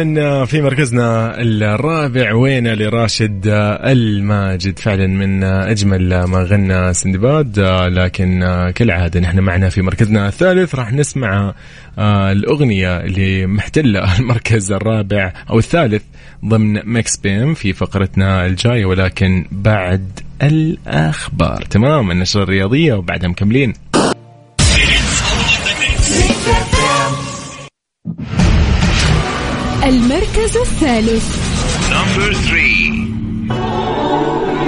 إذن 0.00 0.44
في 0.44 0.62
مركزنا 0.62 1.40
الرابع 1.40 2.34
وين 2.34 2.68
لراشد 2.68 3.42
الماجد؟ 3.84 4.78
فعلا 4.78 5.06
من 5.06 5.44
أجمل 5.44 6.24
ما 6.24 6.38
غنى 6.38 6.94
سندباد 6.94 7.58
لكن 7.88 8.40
كالعادة 8.74 9.20
نحن 9.20 9.38
معنا 9.40 9.68
في 9.68 9.82
مركزنا 9.82 10.28
الثالث. 10.28 10.74
راح 10.74 10.92
نسمع 10.92 11.54
الأغنية 11.98 12.96
اللي 12.96 13.46
محتلة 13.46 14.16
المركز 14.18 14.72
الرابع 14.72 15.32
أو 15.50 15.58
الثالث 15.58 16.02
ضمن 16.44 16.80
مكس 16.84 17.16
بيم 17.16 17.54
في 17.54 17.72
فقرتنا 17.72 18.46
الجاية 18.46 18.84
ولكن 18.84 19.46
بعد 19.52 20.20
الأخبار. 20.42 21.62
تمام 21.62 22.10
النشرة 22.10 22.42
الرياضية 22.42 22.94
وبعدها 22.94 23.28
مكملين. 23.28 23.72
المركز 29.90 30.56
الثالث. 30.56 31.36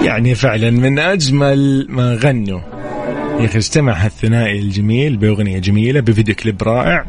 يعني 0.04 0.34
فعلا 0.34 0.70
من 0.70 0.98
أجمل 0.98 1.86
ما 1.88 2.14
غنوا. 2.14 2.60
يا 3.40 3.44
أخي 3.44 3.58
اجتمع 3.58 3.92
هالثنائي 3.92 4.58
الجميل 4.58 5.16
بأغنية 5.16 5.58
جميلة 5.58 6.00
بفيديو 6.00 6.34
كليب 6.34 6.62
رائع. 6.62 7.06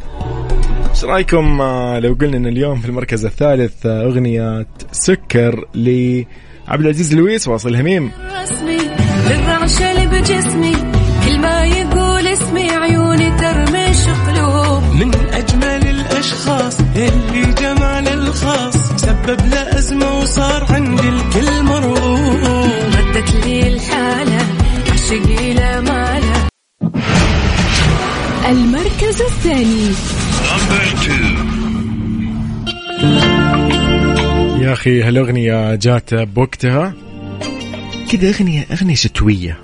إيش 0.89 1.04
رأيكم 1.04 1.62
آه، 1.62 1.99
لو 1.99 2.13
قلنا 2.13 2.38
إن 2.38 2.47
اليوم 2.47 2.82
في 2.82 2.89
المركز 2.89 3.26
الثالث 3.26 3.86
آه، 3.86 4.06
أغنية 4.06 4.67
سكر 4.91 5.65
لعبد 5.76 6.82
العزيز 6.82 7.15
لويس 7.15 7.47
واصل 7.47 7.76
هميم. 7.76 8.12
رسمي 8.41 8.78
للرعشه 9.30 9.91
اللي 9.91 10.08
بجسمي 10.08 10.73
كل 11.26 11.39
ما 11.39 11.63
يقول 11.63 12.28
اسمي 12.28 12.71
عيوني 12.71 13.32
ترمش 13.32 14.08
قلوب 14.28 14.84
من 14.93 15.12
أجمل 15.34 15.88
الأشخاص 15.88 16.80
اللي 16.80 17.54
جمال 17.62 17.83
الخاص 18.34 18.76
سبب 18.96 19.39
له 19.52 19.78
أزمة 19.78 20.19
وصار 20.19 20.65
عندي 20.69 21.10
الكل 21.10 21.63
مرغوب. 21.63 22.39
ردت 22.96 23.46
لي 23.46 23.67
الحالة 23.67 24.46
عشقي 24.91 25.54
لا 25.54 25.82
ماله 25.82 26.48
المركز 28.50 29.22
الثاني. 29.22 29.91
يا 34.63 34.74
أخي 34.74 35.04
هالأغنية 35.04 35.76
جات 35.76 36.13
بوقتها؟ 36.13 36.93
كذا 38.12 38.30
أغنية 38.30 38.65
أغنية 38.72 38.96
شتوية. 38.96 39.58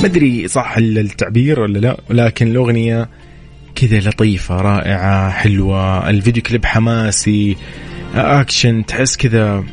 ما 0.00 0.04
أدري 0.04 0.48
صح 0.48 0.76
التعبير 0.76 1.60
ولا 1.60 1.78
لا 1.78 1.96
ولكن 2.10 2.46
الأغنية 2.46 3.08
كذا 3.80 3.98
لطيفة 3.98 4.54
رائعة 4.54 5.30
حلوة. 5.30 6.10
الفيديو 6.10 6.42
كليب 6.42 6.64
حماسي 6.64 7.56
أكشن 8.14 8.86
تحس 8.86 9.16
كذا 9.16 9.64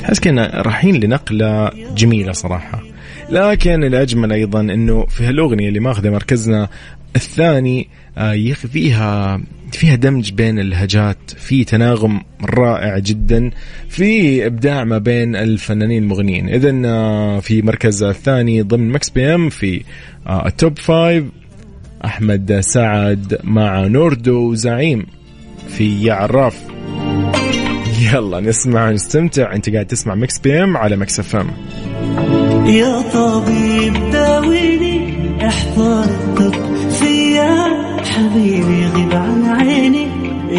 تحس 0.00 0.20
كنا 0.20 0.62
رايحين 0.62 1.00
لنقلة 1.00 1.70
جميلة 1.96 2.32
صراحة. 2.32 2.82
لكن 3.30 3.84
الأجمل 3.84 4.32
أيضا 4.32 4.60
أنه 4.60 5.06
في 5.06 5.24
هالأغنية 5.24 5.68
اللي 5.68 5.80
ماخذة 5.80 6.10
مركزنا 6.10 6.68
الثاني 7.16 7.88
آه، 8.18 8.52
فيها 8.52 9.40
فيها 9.72 9.94
دمج 9.94 10.32
بين 10.32 10.58
اللهجات 10.58 11.18
في 11.36 11.64
تناغم 11.64 12.20
رائع 12.42 12.98
جدا 12.98 13.50
في 13.88 14.46
إبداع 14.46 14.84
ما 14.84 14.98
بين 14.98 15.36
الفنانين 15.36 16.02
المغنيين. 16.02 16.48
اذا 16.48 16.82
آه، 16.84 17.40
في 17.40 17.62
مركز 17.62 18.02
الثاني 18.02 18.62
ضمن 18.62 18.90
Mix 18.90 19.10
PM 19.10 19.48
في 19.48 19.82
آه، 20.26 20.46
ال 20.46 20.54
Top 20.54 20.78
Five 20.78 21.24
أحمد 22.04 22.60
سعد 22.60 23.38
مع 23.44 23.86
نوردو 23.86 24.54
زعيم 24.54 25.06
في 25.68 26.02
يا 26.02 26.14
عراف 26.14 26.62
يلا 28.12 28.40
نسمع 28.40 28.90
نستمتع 28.90 29.54
أنت 29.54 29.70
قاعد 29.70 29.86
تسمع 29.86 30.14
Mix 30.14 30.38
PM 30.38 30.76
على 30.76 30.96
Mix 30.96 31.20
FM. 31.20 31.50
يا 32.66 33.00
طبيب 33.00 34.10
داويني 34.12 35.16
الطب 35.46 36.54
فيا. 36.90 37.86
حبيبي 38.04 38.86
غيب 38.94 39.12
عن 39.12 39.44
عيني 39.44 40.06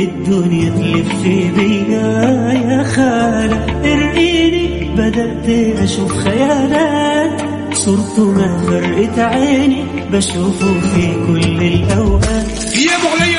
الدنيا 0.04 0.70
تلف 0.70 1.24
بيا. 1.58 2.52
يا 2.54 2.84
خالة 2.84 3.66
ارقيني 3.94 4.90
بدأت 4.98 5.50
أشوف 5.84 6.12
خيالات. 6.12 7.47
صرت 7.88 8.20
ما 8.20 8.64
فرقت 8.68 9.20
عيني 9.20 9.86
بشوفه 10.12 10.80
في 10.80 11.14
كل 11.28 11.64
الأوقات. 11.64 12.76
يا 12.76 12.92
ابو 12.98 13.08
علي 13.22 13.37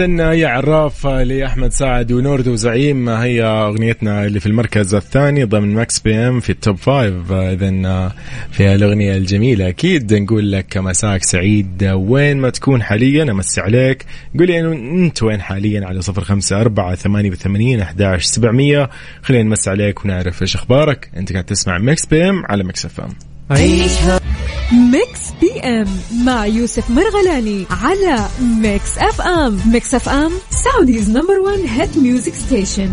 يا 0.00 0.48
عراف 0.48 1.06
لأحمد 1.06 1.72
سعد 1.72 2.12
ونوردو 2.12 2.48
وزعيم. 2.48 3.08
هي 3.08 3.42
أغنيتنا 3.42 4.26
اللي 4.26 4.40
في 4.40 4.46
المركز 4.46 4.94
الثاني 4.94 5.44
ضمن 5.44 5.74
Mix 5.74 6.00
PM 6.00 6.40
في 6.40 6.50
ال 6.50 6.57
Top 6.57 6.76
Five 6.76 7.32
إذا 7.32 8.12
في 8.50 8.74
الأغنية 8.74 9.16
الجميلة. 9.16 9.68
أكيد 9.68 10.14
نقول 10.14 10.52
لك 10.52 10.76
مساك 10.76 11.24
سعيد. 11.24 11.84
وين 11.94 12.36
ما 12.36 12.50
تكون 12.50 12.82
حاليا 12.82 13.22
أمسي 13.22 13.60
عليك. 13.60 14.04
قولي 14.38 14.60
إنه 14.60 14.72
أنت 14.72 15.22
وين 15.22 15.40
حاليا 15.40 15.86
على 15.86 16.02
صفر 16.02 16.24
خمسة 16.24 16.60
أربعة 16.60 16.94
ثمانية 16.94 17.30
وثمانين 17.30 17.80
أحداش 17.80 18.24
سبعمية. 18.24 18.90
خلينا 19.22 19.44
نمسي 19.44 19.70
عليك 19.70 20.04
ونعرف 20.04 20.42
إيش 20.42 20.54
أخبارك. 20.54 21.10
أنت 21.16 21.32
قاعد 21.32 21.44
تسمع 21.44 21.78
Mix 21.78 22.06
PM 22.06 22.42
على 22.46 22.64
Mix 22.64 22.84
FM. 22.84 24.23
Mix 24.72 25.20
PM 25.40 25.86
مع 26.24 26.46
يوسف 26.46 26.90
مرغلاني 26.90 27.66
على 27.70 28.28
Mix 28.40 28.98
FM 28.98 29.60
Mix 29.72 29.94
FM 29.94 30.32
Saudi's 30.50 31.10
number 31.10 31.38
1 31.38 31.58
hit 31.68 31.98
music 31.98 32.34
station 32.34 32.90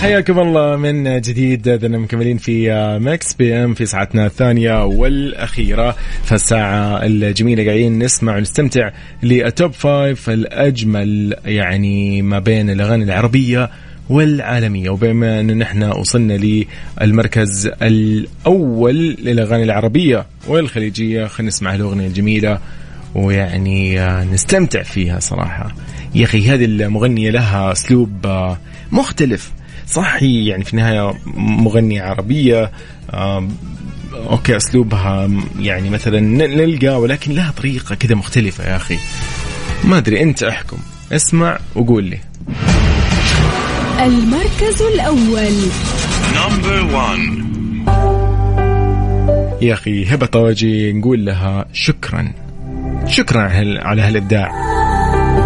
حياكم 0.00 0.38
الله 0.38 0.76
من 0.76 1.20
جديد. 1.20 1.68
إذا 1.68 1.88
مكملين 1.88 2.36
في 2.36 2.68
Mix 3.00 3.34
PM 3.34 3.74
في 3.74 3.86
ساعتنا 3.86 4.26
الثانية 4.26 4.84
والأخيرة. 4.84 5.96
فالساعة 6.24 7.06
الجميلة 7.06 7.64
قاعدين 7.64 7.98
نسمع 7.98 8.36
ونستمتع 8.36 8.90
لل 9.22 9.42
Top 9.42 9.72
Five 9.72 10.30
الأجمل 10.30 11.36
يعني 11.44 12.22
ما 12.22 12.38
بين 12.38 12.70
الأغاني 12.70 13.04
العربية 13.04 13.70
والعالمية. 14.08 14.90
وبما 14.90 15.40
أن 15.40 15.58
نحن 15.58 15.82
وصلنا 15.82 16.64
للمركز 17.00 17.70
الأول 17.82 18.96
للأغاني 18.96 19.62
العربية 19.62 20.26
والخليجية 20.48 21.26
خلينا 21.26 21.48
نسمع 21.48 21.74
الأغنية 21.74 22.06
الجميلة 22.06 22.58
ويعني 23.14 24.00
نستمتع 24.32 24.82
فيها 24.82 25.20
صراحة. 25.20 25.74
يا 26.14 26.24
أخي 26.24 26.48
هذه 26.50 26.64
المغنية 26.64 27.30
لها 27.30 27.72
أسلوب 27.72 28.26
مختلف. 28.92 29.52
صح 29.86 30.22
يعني 30.22 30.64
في 30.64 30.72
النهاية 30.74 31.14
مغنية 31.36 32.02
عربية 32.02 32.70
أوكي 34.14 34.56
أسلوبها 34.56 35.30
يعني 35.58 35.90
مثلا 35.90 36.20
نلقى 36.20 37.00
ولكن 37.00 37.32
لها 37.32 37.50
طريقة 37.50 37.94
كذا 37.94 38.14
مختلفة 38.14 38.64
يا 38.64 38.76
أخي. 38.76 38.98
ما 39.84 39.98
أدري 39.98 40.22
أنت 40.22 40.42
أحكم. 40.42 40.78
اسمع 41.12 41.58
وقول 41.74 42.04
لي. 42.04 42.18
المركز 44.04 44.82
الأول. 44.82 45.54
يا 49.62 49.74
أخي 49.74 50.04
هبة 50.04 50.26
طواجي 50.26 50.92
نقول 50.92 51.24
لها 51.24 51.64
شكرا. 51.72 52.32
شكرا 53.06 53.40
على 53.42 53.52
هال- 53.54 53.78
على 53.80 54.02
هالإبداع. 54.02 54.52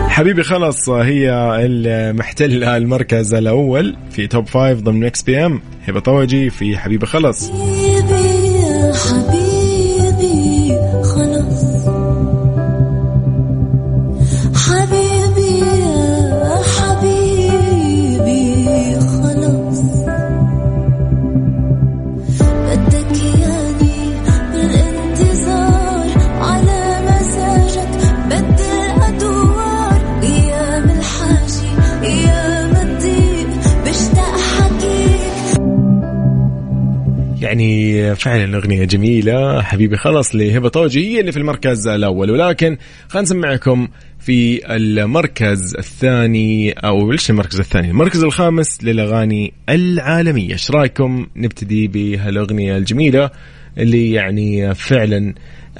حبيبي 0.09 0.43
خلص 0.43 0.89
هي 0.89 1.31
المحتلة 1.67 2.77
المركز 2.77 3.35
الأول 3.35 3.97
في 4.11 4.27
Top 4.27 4.47
Five 4.47 4.81
ضمن 4.81 5.05
Mix 5.05 5.23
PM 5.23 5.61
هبة 5.89 6.01
طوجي 6.01 6.51
في 6.51 6.79
حبيبي 6.79 7.07
خلص 7.07 7.51
حبيبي. 7.51 9.48
فعلا 38.19 38.57
اغنيه 38.57 38.85
جميلة. 38.85 39.63
حبيبي 39.63 39.97
خلص 39.97 40.35
لهبه 40.35 40.69
طوجي 40.69 41.09
هي 41.09 41.21
اللي 41.21 41.33
في 41.33 41.39
المركز 41.39 41.89
الأول. 41.89 42.31
ولكن 42.31 42.77
خلينا 43.09 43.23
نسمعكم 43.23 43.89
في 44.21 44.61
المركز 44.77 45.77
الثاني 45.79 46.73
أو 46.73 47.13
ليش 47.13 47.31
المركز 47.31 47.61
الثاني؟ 47.61 47.91
المركز 47.91 48.25
الخامس 48.25 48.85
للأغاني 48.85 49.53
العالمية. 49.69 50.53
إيش 50.53 50.71
رأيكم؟ 50.71 51.27
نبتدي 51.37 51.89
بهالأغنية 51.89 52.77
الجميلة 52.77 53.31
اللي 53.79 54.13
يعني 54.13 54.75
فعلا 54.75 55.35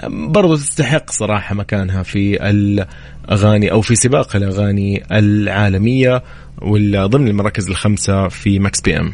برضو 0.07 0.57
تستحق 0.57 1.11
صراحة 1.11 1.55
مكانها 1.55 2.03
في 2.03 2.51
الأغاني 2.51 3.73
أو 3.73 3.81
في 3.81 3.97
سباق 3.97 4.37
الأغاني 4.37 5.03
العالمية 5.13 6.23
ولا 6.63 7.07
ضمن 7.07 7.29
المراكز 7.29 7.69
الخمسة 7.71 8.29
في 8.29 8.59
Mix 8.59 8.81
PM. 8.81 9.13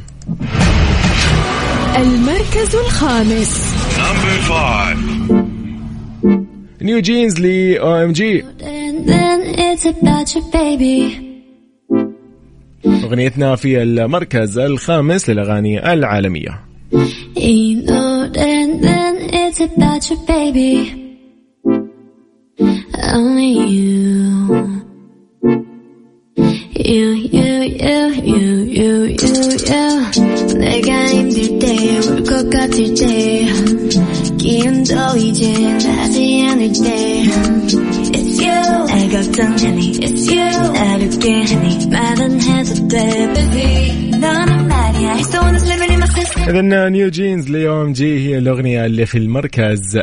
المركز 1.96 2.76
الخامس 2.76 3.74
NewJeans 6.82 7.40
ل 7.40 7.76
OMG. 7.76 8.44
أغنيتنا 12.86 13.56
في 13.56 13.82
المركز 13.82 14.58
الخامس 14.58 15.30
للأغاني 15.30 15.92
العالمية 15.92 16.60
about 19.60 20.10
you, 20.10 20.18
baby. 20.26 20.74
Only 23.14 23.52
you. 23.74 24.73
You, 26.73 27.13
you, 27.31 27.61
you, 27.77 28.09
you, 28.25 28.69
you, 28.73 29.05
you, 29.13 29.57
you. 29.69 30.57
내가 30.57 31.05
힘들 31.09 31.59
때, 31.59 31.99
울 31.99 32.23
것 32.23 32.49
같을 32.49 32.93
때, 32.95 33.45
기운도 34.37 35.17
이제 35.17 35.51
나지 35.85 36.47
않을 36.49 36.71
때. 36.73 37.23
It's 38.13 38.41
you. 38.41 38.85
날 38.87 39.09
걱정하니, 39.09 39.91
it's 39.99 40.27
you. 40.31 40.73
나를 40.73 41.09
깨하니, 41.19 41.87
말은 41.87 42.41
해도 42.41 42.87
돼, 42.87 43.33
baby. 43.33 44.09
너 44.19 44.42
إذا 46.48 46.88
NewJeans 46.88 47.50
ل 47.50 47.92
OMG 47.92 48.28
هي 48.28 48.38
الأغنية 48.38 48.86
اللي 48.86 49.06
في 49.06 49.18
المركز 49.18 50.00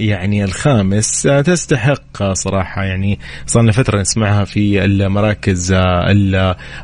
يعني 0.00 0.44
الخامس. 0.44 1.22
تستحق 1.22 2.32
صراحة 2.32 2.84
يعني 2.84 3.18
صار 3.46 3.62
لنا 3.62 3.72
فترة 3.72 4.00
نسمعها 4.00 4.44
في 4.44 4.84
المراكز 4.84 5.74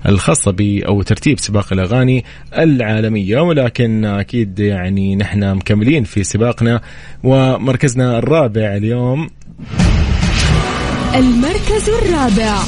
الخاصة 0.08 0.50
ب 0.50 0.60
أو 0.88 1.02
ترتيب 1.02 1.38
سباق 1.38 1.72
الأغاني 1.72 2.24
العالمية 2.58 3.40
ولكن 3.40 4.04
أكيد 4.04 4.58
يعني 4.58 5.16
نحن 5.16 5.54
مكملين 5.54 6.04
في 6.04 6.24
سباقنا. 6.24 6.80
ومركزنا 7.24 8.18
الرابع 8.18 8.76
اليوم. 8.76 9.30
المركز 11.14 11.90
الرابع. 12.02 12.58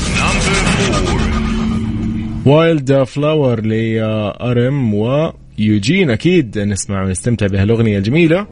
Wild 2.46 3.02
Flower 3.02 3.60
ل 3.60 4.05
RM 4.05 4.94
ويوجين 4.94 6.10
أكيد 6.10 6.58
نسمع 6.58 7.02
ونستمتع 7.02 7.46
بهالأغنية 7.46 7.98
الجميلة. 7.98 8.46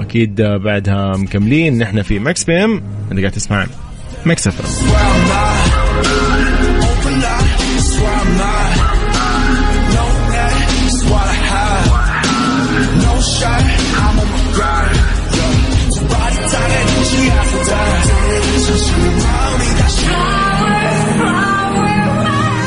أكيد 0.00 0.42
بعدها 0.42 1.16
مكملين. 1.16 1.78
نحن 1.78 2.02
في 2.02 2.18
Mix 2.18 2.44
PM 2.44 2.82
أنت 3.12 3.20
قاعد 3.20 3.32
تسمع 3.32 3.66
Mix 4.26 4.46
FM 4.46 4.92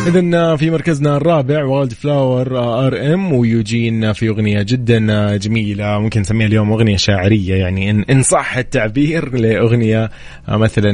اذا 0.05 0.55
في 0.55 0.69
مركزنا 0.69 1.17
الرابع 1.17 1.63
Wild 1.63 1.93
Flower 1.93 2.59
RM 2.59 3.33
ويوجين 3.33 4.13
في 4.13 4.29
أغنية 4.29 4.61
جدا 4.61 5.37
جميلة 5.37 5.99
ممكن 5.99 6.21
نسميها 6.21 6.47
اليوم 6.47 6.71
أغنية 6.71 6.97
شاعرية 6.97 7.55
يعني 7.55 7.89
ان 7.89 8.05
إن 8.09 8.21
صح 8.21 8.57
التعبير 8.57 9.35
لأغنية 9.35 10.09
مثلا 10.47 10.91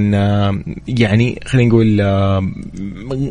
يعني 0.87 1.39
خلينا 1.45 1.69
نقول 1.69 2.01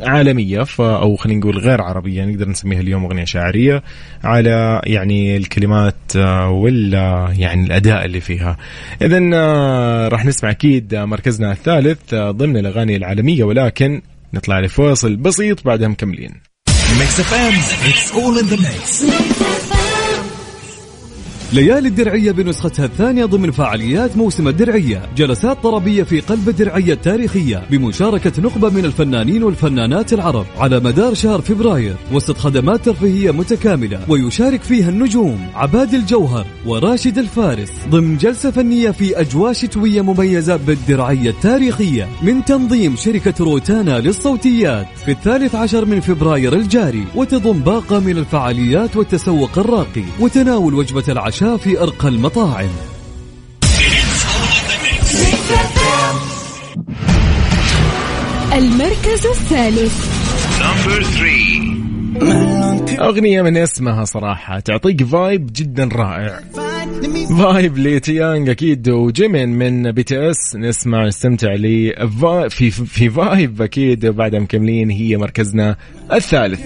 عالمية 0.02 0.64
أو 0.80 1.16
خلينا 1.16 1.40
نقول 1.40 1.58
غير 1.58 1.80
عربية 1.80 2.24
نقدر 2.24 2.48
نسميها 2.48 2.80
اليوم 2.80 3.04
أغنية 3.04 3.24
شاعرية 3.24 3.82
على 4.24 4.80
يعني 4.86 5.36
الكلمات 5.36 6.16
ولا 6.48 7.34
يعني 7.38 7.66
الأداء 7.66 8.04
اللي 8.04 8.20
فيها. 8.20 8.56
اذا 9.02 9.18
راح 10.08 10.24
نسمع 10.24 10.50
أكيد 10.50 10.94
مركزنا 10.94 11.52
الثالث 11.52 12.14
ضمن 12.14 12.56
الأغاني 12.56 12.96
العالمية 12.96 13.44
ولكن 13.44 14.02
نطلع 14.34 14.60
لفاصل 14.60 15.16
بسيط 15.16 15.64
بعدها 15.64 15.88
مكملين. 15.88 16.40
Mix 16.98 17.20
FM 17.20 17.54
it's 17.90 18.12
all 18.12 18.38
in 18.38 18.46
the 18.46 18.56
mix 18.56 19.04
ليالي 21.53 21.88
الدرعية 21.88 22.32
بنسختها 22.32 22.84
الثانية 22.84 23.24
ضمن 23.24 23.51
فعاليات 23.51 24.16
موسم 24.16 24.48
الدرعية. 24.48 25.03
جلسات 25.16 25.62
طربية 25.62 26.03
في 26.03 26.20
قلب 26.20 26.48
الدرعية 26.48 26.92
التاريخية 26.92 27.62
بمشاركة 27.70 28.42
نخبة 28.42 28.70
من 28.70 28.84
الفنانين 28.84 29.42
والفنانات 29.42 30.12
العرب 30.12 30.46
على 30.59 30.80
مدار 30.80 31.14
شهر 31.14 31.40
فبراير. 31.40 31.96
وسط 32.12 32.38
خدمات 32.38 32.84
ترفيهية 32.84 33.30
متكاملة 33.30 34.01
ويشارك 34.09 34.62
فيها 34.62 34.88
النجوم 34.88 35.38
عبادي 35.54 35.94
الجوهر 35.94 36.46
وراشد 36.66 37.18
الفارس. 37.18 37.72
ضمن 37.88 38.16
جلسة 38.16 38.51
فنية 38.51 38.90
في 38.90 39.20
أجواء 39.20 39.53
شتوية 39.53 40.03
مميزة 40.03 40.57
بالدرعية 40.57 41.30
التاريخية 41.30 42.09
من 42.22 42.44
تنظيم 42.44 42.96
شركة 42.96 43.44
روتانا 43.44 44.01
للصوتيات 44.01 44.86
في 45.05 45.11
الثالث 45.11 45.55
عشر 45.55 45.84
من 45.84 46.01
فبراير 46.01 46.53
الجاري 46.53 47.05
وتضم 47.14 47.59
باقة 47.59 48.01
من 48.01 48.18
الفعاليات 48.18 48.96
والتسوق 48.96 49.59
الراقي 49.59 50.05
وتناول 50.20 50.74
وجبة 50.74 51.05
العشاء 51.09 51.39
في 51.41 51.82
أرقى 51.82 52.09
المطاعم. 52.09 52.68
المركز 58.53 59.26
الثالث. 59.26 60.20
أغنية 63.00 63.42
من 63.42 63.56
اسمها 63.56 64.04
صراحة 64.04 64.61
تعطيك 64.61 65.04
vibe 65.04 65.50
جدا 65.56 65.88
رائع. 65.92 66.40
vibe 67.38 67.78
لتيانج 67.78 68.48
أكيد 68.48 68.88
وجيمين 68.88 69.48
من 69.48 69.92
BTS. 69.92 70.56
نسمع 70.56 71.06
نستمتع 71.06 71.54
لي. 71.54 71.94
في 72.50 72.70
في 72.70 73.11
vibe 73.11 73.62
أكيد. 73.62 74.06
وبعدها 74.06 74.40
مكملين. 74.40 74.90
هي 74.90 75.16
مركزنا 75.16 75.76
الثالث. 76.12 76.61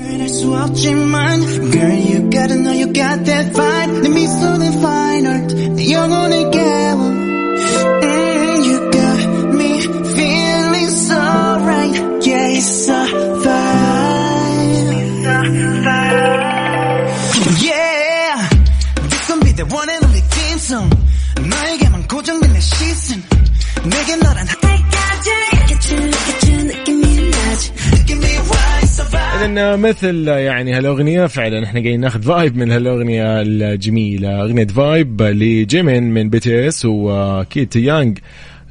اذا 29.45 29.77
مثل 29.77 30.29
يعني 30.29 30.73
هالأغنية 30.73 31.27
فعلا 31.27 31.65
إحنا 31.65 31.81
قاعدين 31.81 32.01
ناخذ 32.01 32.23
vibe 32.23 32.57
من 32.57 32.71
هالأغنية 32.71 33.43
الجميلة. 33.43 34.43
أغنية 34.43 34.67
Vibe 34.67 35.23
لجيمين 35.23 36.03
من 36.03 36.31
BTS 36.31 36.83
وتيانج 36.85 38.19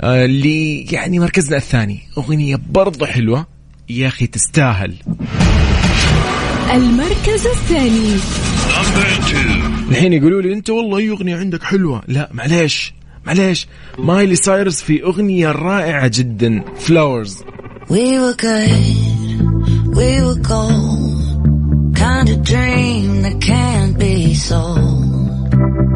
اللي 0.03 0.84
يعني 0.84 1.19
مركزنا 1.19 1.57
الثاني. 1.57 1.99
أغنية 2.17 2.59
برضه 2.69 3.05
حلوة. 3.05 3.47
يا 3.89 4.07
أخي 4.07 4.28
تستاهل. 4.28 4.93
المركز 6.74 7.47
الثاني. 7.47 8.15
الحين 9.89 10.13
يقولوا 10.13 10.41
لي 10.41 10.53
أنت 10.53 10.69
والله 10.69 10.97
أي 10.97 11.09
أغنية 11.09 11.36
عندك 11.36 11.63
حلوة. 11.63 12.01
لا 12.07 12.30
معليش 12.34 12.93
معليش. 13.26 13.67
مايلي 13.99 14.36
سايرس 14.36 14.82
في 14.82 15.03
أغنية 15.03 15.51
رائعة 15.51 16.11
جدا. 16.13 16.63
Flowers 16.78 17.43
We 17.89 18.17
were 18.17 18.34
good, 18.34 19.32
we 19.95 20.21
were 20.23 20.35
gold 20.35 21.13
Kind 21.95 22.29
of 22.29 22.43
dream 22.43 23.21
that 23.21 23.41
can't 23.41 23.97
be 23.97 24.33
sold. 24.33 25.53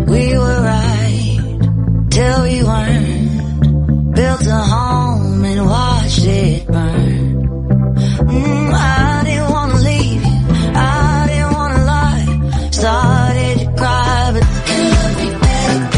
We 0.07 0.37
were 0.37 0.61
right 0.61 2.07
till 2.09 2.43
we 2.43 2.63
weren't. 2.63 4.15
Built 4.15 4.47
a 4.47 4.61
home 4.73 5.43
and 5.43 5.65
watched 5.65 6.25
it 6.25 6.67
burn. 6.67 7.95
Mm, 8.29 8.73
I 8.73 9.23
didn't 9.25 9.51
wanna 9.51 9.79
leave 9.89 10.23
you, 10.23 10.37
I 10.75 11.25
didn't 11.29 11.53
wanna 11.53 11.83
lie. 11.85 12.69
Started 12.71 13.59
to 13.59 13.73
cry 13.75 14.06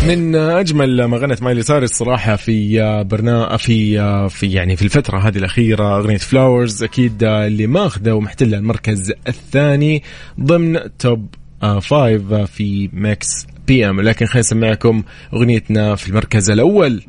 من 0.09 0.35
أجمل 0.35 1.05
ما 1.05 1.17
غنت 1.17 1.41
مايلي 1.43 1.61
سايرس 1.61 1.89
صراحة 1.89 2.35
في 2.35 2.79
برنامج 3.09 3.55
في 3.55 4.29
في 4.29 4.51
يعني 4.51 4.75
في 4.75 4.81
الفترة 4.81 5.27
هذه 5.27 5.37
الأخيرة 5.37 5.97
أغنية 5.97 6.17
Flowers 6.17 6.83
أكيد 6.83 7.23
اللي 7.23 7.67
ماخذه 7.67 8.11
ومحتلة 8.11 8.57
المركز 8.57 9.13
الثاني 9.27 10.03
ضمن 10.39 10.79
Top 10.99 11.27
Five 11.81 12.33
في 12.33 12.89
Mix 12.93 13.47
FM 13.67 14.01
لكن 14.01 14.25
خلينا 14.25 14.39
نسمعكم 14.39 15.03
أغنيتنا 15.33 15.95
في 15.95 16.07
المركز 16.07 16.49
الأول. 16.49 17.03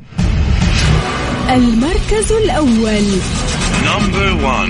المركز 1.49 2.31
الأول. 2.43 3.03
number 3.85 4.45
1 4.45 4.69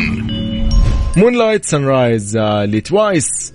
Moonlight 1.17 1.65
Sunrise 1.65 2.37
لتوايس 2.37 3.53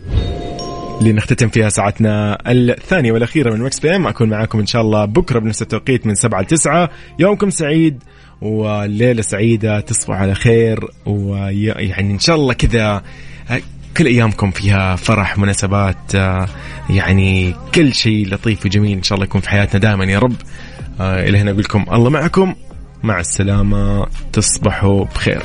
اللي 1.01 1.13
نختتم 1.13 1.49
فيها 1.49 1.69
ساعتنا 1.69 2.39
الثانية 2.47 3.13
والأخيرة 3.13 3.55
من 3.55 3.63
Mix 3.63 3.81
FM 3.81 4.07
أكون 4.07 4.29
معاكم 4.29 4.59
إن 4.59 4.67
شاء 4.67 4.83
الله 4.83 5.05
بكرة 5.05 5.39
بنفس 5.39 5.63
التوقيت 5.63 6.07
من 6.07 6.15
سبعة 6.15 6.41
لتسعة. 6.41 6.91
يومكم 7.19 7.51
سعيد 7.51 8.03
وليلة 8.41 9.23
سعيدة 9.23 9.81
تصبحوا 9.81 10.17
على 10.17 10.35
خير 10.35 10.81
ويعني 11.07 12.13
إن 12.13 12.19
شاء 12.19 12.37
الله 12.37 12.55
كذا 12.55 13.03
كل 13.97 14.07
أيامكم 14.07 14.51
فيها 14.51 14.97
فرح 14.97 15.39
مناسبات 15.39 16.15
يعني 16.91 17.55
كل 17.75 17.95
شيء 17.95 18.29
لطيف 18.35 18.67
وجميل 18.67 18.97
إن 18.97 19.03
شاء 19.03 19.17
الله 19.17 19.27
يكون 19.27 19.41
في 19.41 19.51
حياتنا 19.51 19.81
دائما 19.81 20.05
يا 20.05 20.19
رب. 20.19 20.37
إلى 21.01 21.39
هنا 21.39 21.51
أقول 21.51 21.63
لكم 21.63 21.87
الله 21.93 22.11
معكم. 22.11 22.55
مع 23.03 23.21
السلامة 23.21 24.07
تصبحوا 24.33 25.05
بخير. 25.05 25.43